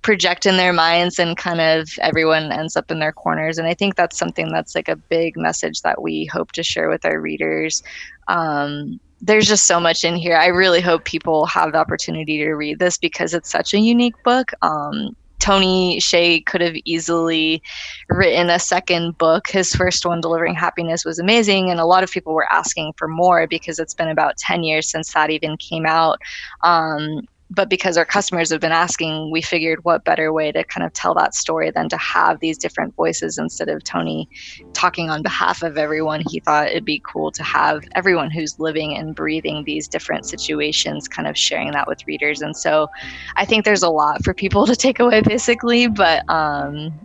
project 0.01 0.45
in 0.45 0.57
their 0.57 0.73
minds 0.73 1.19
and 1.19 1.37
kind 1.37 1.61
of 1.61 1.87
everyone 2.01 2.51
ends 2.51 2.75
up 2.75 2.89
in 2.89 2.99
their 2.99 3.11
corners. 3.11 3.57
And 3.57 3.67
i 3.67 3.73
think 3.73 3.95
that's 3.95 4.17
something 4.17 4.51
that's 4.51 4.75
like 4.75 4.89
a 4.89 4.95
big 4.95 5.37
message 5.37 5.81
that 5.81 6.01
we 6.01 6.25
hope 6.25 6.51
to 6.53 6.63
share 6.63 6.89
with 6.89 7.05
our 7.05 7.19
readers 7.19 7.83
um, 8.31 8.99
there's 9.21 9.47
just 9.47 9.67
so 9.67 9.79
much 9.79 10.03
in 10.03 10.15
here 10.15 10.37
i 10.37 10.47
really 10.47 10.81
hope 10.81 11.05
people 11.05 11.45
have 11.45 11.71
the 11.71 11.77
opportunity 11.77 12.37
to 12.37 12.53
read 12.53 12.79
this 12.79 12.97
because 12.97 13.33
it's 13.33 13.49
such 13.49 13.73
a 13.73 13.79
unique 13.79 14.15
book 14.23 14.51
um, 14.61 15.15
Tony 15.41 15.97
Hsieh 15.97 16.45
could 16.45 16.61
have 16.61 16.75
easily 16.85 17.61
written 18.09 18.49
a 18.49 18.59
second 18.59 19.17
book. 19.17 19.47
His 19.49 19.73
first 19.73 20.05
one, 20.05 20.21
Delivering 20.21 20.53
Happiness, 20.53 21.03
was 21.03 21.17
amazing, 21.17 21.71
and 21.71 21.79
a 21.79 21.85
lot 21.85 22.03
of 22.03 22.11
people 22.11 22.33
were 22.33 22.51
asking 22.53 22.93
for 22.95 23.07
more 23.07 23.47
because 23.47 23.79
it's 23.79 23.95
been 23.95 24.07
about 24.07 24.37
10 24.37 24.63
years 24.63 24.87
since 24.87 25.11
that 25.13 25.31
even 25.31 25.57
came 25.57 25.85
out. 25.85 26.19
Um, 26.61 27.21
but 27.53 27.69
because 27.69 27.97
our 27.97 28.05
customers 28.05 28.49
have 28.49 28.61
been 28.61 28.71
asking, 28.71 29.29
we 29.29 29.41
figured 29.41 29.83
what 29.83 30.05
better 30.05 30.31
way 30.31 30.53
to 30.53 30.63
kind 30.63 30.85
of 30.85 30.93
tell 30.93 31.13
that 31.13 31.35
story 31.35 31.69
than 31.69 31.89
to 31.89 31.97
have 31.97 32.39
these 32.39 32.57
different 32.57 32.95
voices 32.95 33.37
instead 33.37 33.67
of 33.67 33.83
Tony 33.83 34.29
talking 34.71 35.09
on 35.09 35.21
behalf 35.21 35.61
of 35.61 35.77
everyone. 35.77 36.23
He 36.29 36.39
thought 36.39 36.67
it'd 36.67 36.85
be 36.85 37.03
cool 37.05 37.29
to 37.33 37.43
have 37.43 37.83
everyone 37.93 38.31
who's 38.31 38.57
living 38.57 38.95
and 38.95 39.13
breathing 39.13 39.65
these 39.65 39.89
different 39.89 40.25
situations 40.25 41.09
kind 41.09 41.27
of 41.27 41.37
sharing 41.37 41.71
that 41.71 41.89
with 41.89 42.07
readers. 42.07 42.41
And 42.41 42.55
so 42.55 42.87
I 43.35 43.43
think 43.43 43.65
there's 43.65 43.83
a 43.83 43.89
lot 43.89 44.23
for 44.23 44.33
people 44.33 44.65
to 44.71 44.75
take 44.75 45.01
away 45.01 45.21
basically, 45.21 45.87
but 45.87 46.23
um, 46.29 46.97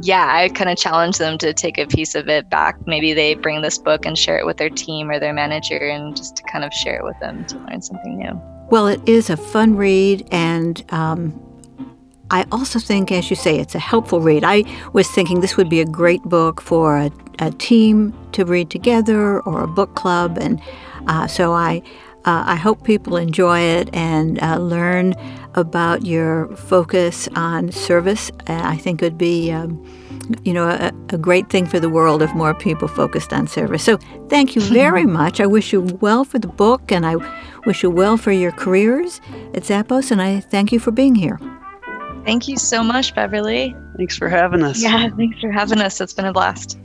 yeah, 0.00 0.28
I 0.30 0.48
kind 0.48 0.70
of 0.70 0.78
challenge 0.78 1.18
them 1.18 1.36
to 1.38 1.52
take 1.52 1.76
a 1.76 1.86
piece 1.86 2.14
of 2.14 2.26
it 2.30 2.48
back. 2.48 2.86
Maybe 2.86 3.12
they 3.12 3.34
bring 3.34 3.60
this 3.60 3.76
book 3.76 4.06
and 4.06 4.16
share 4.16 4.38
it 4.38 4.46
with 4.46 4.56
their 4.56 4.70
team 4.70 5.10
or 5.10 5.20
their 5.20 5.34
manager 5.34 5.76
and 5.76 6.16
just 6.16 6.36
to 6.36 6.42
kind 6.44 6.64
of 6.64 6.72
share 6.72 6.96
it 6.96 7.04
with 7.04 7.18
them 7.20 7.44
to 7.44 7.58
learn 7.58 7.82
something 7.82 8.16
new. 8.16 8.59
Well, 8.70 8.86
it 8.86 9.00
is 9.08 9.30
a 9.30 9.36
fun 9.36 9.74
read, 9.74 10.28
and 10.30 10.84
um, 10.90 11.34
I 12.30 12.46
also 12.52 12.78
think, 12.78 13.10
as 13.10 13.28
you 13.28 13.34
say, 13.34 13.58
it's 13.58 13.74
a 13.74 13.80
helpful 13.80 14.20
read. 14.20 14.44
I 14.44 14.62
was 14.92 15.10
thinking 15.10 15.40
this 15.40 15.56
would 15.56 15.68
be 15.68 15.80
a 15.80 15.84
great 15.84 16.22
book 16.22 16.60
for 16.60 16.96
a, 16.96 17.10
a 17.40 17.50
team 17.50 18.14
to 18.30 18.44
read 18.44 18.70
together 18.70 19.40
or 19.40 19.64
a 19.64 19.66
book 19.66 19.96
club, 19.96 20.38
and 20.40 20.60
uh, 21.08 21.26
so 21.26 21.52
I. 21.52 21.82
Uh, 22.26 22.44
I 22.48 22.56
hope 22.56 22.84
people 22.84 23.16
enjoy 23.16 23.60
it 23.60 23.88
and 23.94 24.38
uh, 24.42 24.58
learn 24.58 25.14
about 25.54 26.04
your 26.04 26.54
focus 26.54 27.30
on 27.34 27.72
service. 27.72 28.30
I 28.46 28.76
think 28.76 29.00
it 29.00 29.06
would 29.06 29.16
be 29.16 29.50
um, 29.50 29.82
you 30.44 30.52
know, 30.52 30.68
a, 30.68 30.92
a, 31.10 31.18
great 31.18 31.50
thing 31.50 31.66
for 31.66 31.80
the 31.80 31.88
world 31.88 32.22
if 32.22 32.32
more 32.34 32.54
people 32.54 32.88
focused 32.88 33.32
on 33.32 33.46
service. 33.46 33.82
So 33.82 33.98
thank 34.28 34.54
you 34.54 34.62
very 34.82 35.04
much. 35.04 35.40
I 35.40 35.46
wish 35.46 35.72
you 35.72 35.82
well 36.00 36.24
for 36.24 36.38
the 36.38 36.48
book 36.48 36.92
and 36.92 37.06
I 37.06 37.16
wish 37.66 37.82
you 37.82 37.90
well 37.90 38.16
for 38.16 38.32
your 38.32 38.52
careers 38.52 39.20
at 39.54 39.64
Zappos, 39.64 40.10
and 40.10 40.22
I 40.22 40.40
thank 40.40 40.72
you 40.72 40.78
for 40.78 40.90
being 40.90 41.14
here. 41.14 41.38
Thank 42.24 42.48
you 42.48 42.56
so 42.56 42.82
much, 42.82 43.14
Beverly. 43.14 43.74
Thanks 43.96 44.16
for 44.16 44.28
having 44.28 44.62
us. 44.62 44.82
Yeah, 44.82 45.08
thanks 45.16 45.40
for 45.40 45.50
having 45.50 45.80
us. 45.80 46.00
It's 46.00 46.12
been 46.12 46.26
a 46.26 46.32
blast. 46.32 46.78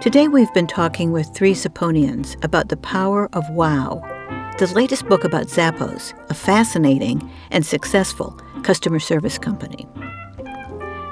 Today 0.00 0.28
we've 0.28 0.52
been 0.54 0.66
talking 0.66 1.12
with 1.12 1.28
three 1.34 1.52
Zapponians 1.52 2.42
about 2.42 2.70
the 2.70 2.76
power 2.78 3.28
of 3.34 3.48
wow, 3.50 4.00
the 4.58 4.66
latest 4.74 5.06
book 5.06 5.24
about 5.24 5.48
Zappos, 5.48 6.14
a 6.30 6.34
fascinating 6.34 7.30
and 7.50 7.66
successful 7.66 8.30
customer 8.62 8.98
service 8.98 9.36
company. 9.36 9.86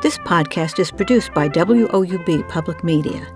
This 0.00 0.16
podcast 0.18 0.78
is 0.78 0.92
produced 0.92 1.34
by 1.34 1.48
WOUB 1.48 2.48
Public 2.48 2.84
Media. 2.84 3.26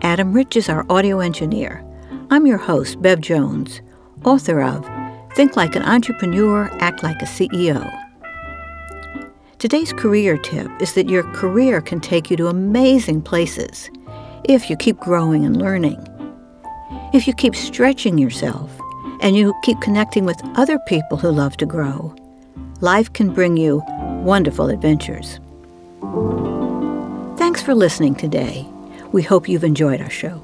Adam 0.00 0.32
Rich 0.32 0.56
is 0.56 0.70
our 0.70 0.86
audio 0.88 1.20
engineer. 1.20 1.84
I'm 2.30 2.46
your 2.46 2.56
host, 2.56 3.02
Bev 3.02 3.20
Jones, 3.20 3.82
author 4.24 4.62
of 4.62 4.88
Think 5.34 5.56
Like 5.56 5.76
an 5.76 5.82
Entrepreneur, 5.82 6.70
Act 6.80 7.02
Like 7.02 7.20
a 7.20 7.26
CEO. 7.26 7.84
Today's 9.58 9.92
career 9.92 10.38
tip 10.38 10.70
is 10.80 10.94
that 10.94 11.10
your 11.10 11.22
career 11.34 11.82
can 11.82 12.00
take 12.00 12.30
you 12.30 12.36
to 12.38 12.46
amazing 12.46 13.20
places 13.20 13.90
if 14.44 14.70
you 14.70 14.76
keep 14.76 14.98
growing 14.98 15.44
and 15.44 15.58
learning. 15.58 16.02
If 17.12 17.26
you 17.26 17.34
keep 17.34 17.54
stretching 17.54 18.16
yourself 18.16 18.70
and 19.20 19.36
you 19.36 19.52
keep 19.62 19.82
connecting 19.82 20.24
with 20.24 20.40
other 20.54 20.78
people 20.88 21.18
who 21.18 21.28
love 21.28 21.58
to 21.58 21.66
grow, 21.66 22.16
life 22.80 23.12
can 23.12 23.34
bring 23.34 23.58
you 23.58 23.82
wonderful 24.24 24.70
adventures. 24.70 25.40
Thanks 27.56 27.64
for 27.64 27.74
listening 27.74 28.14
today. 28.14 28.66
We 29.12 29.22
hope 29.22 29.48
you've 29.48 29.64
enjoyed 29.64 30.02
our 30.02 30.10
show. 30.10 30.42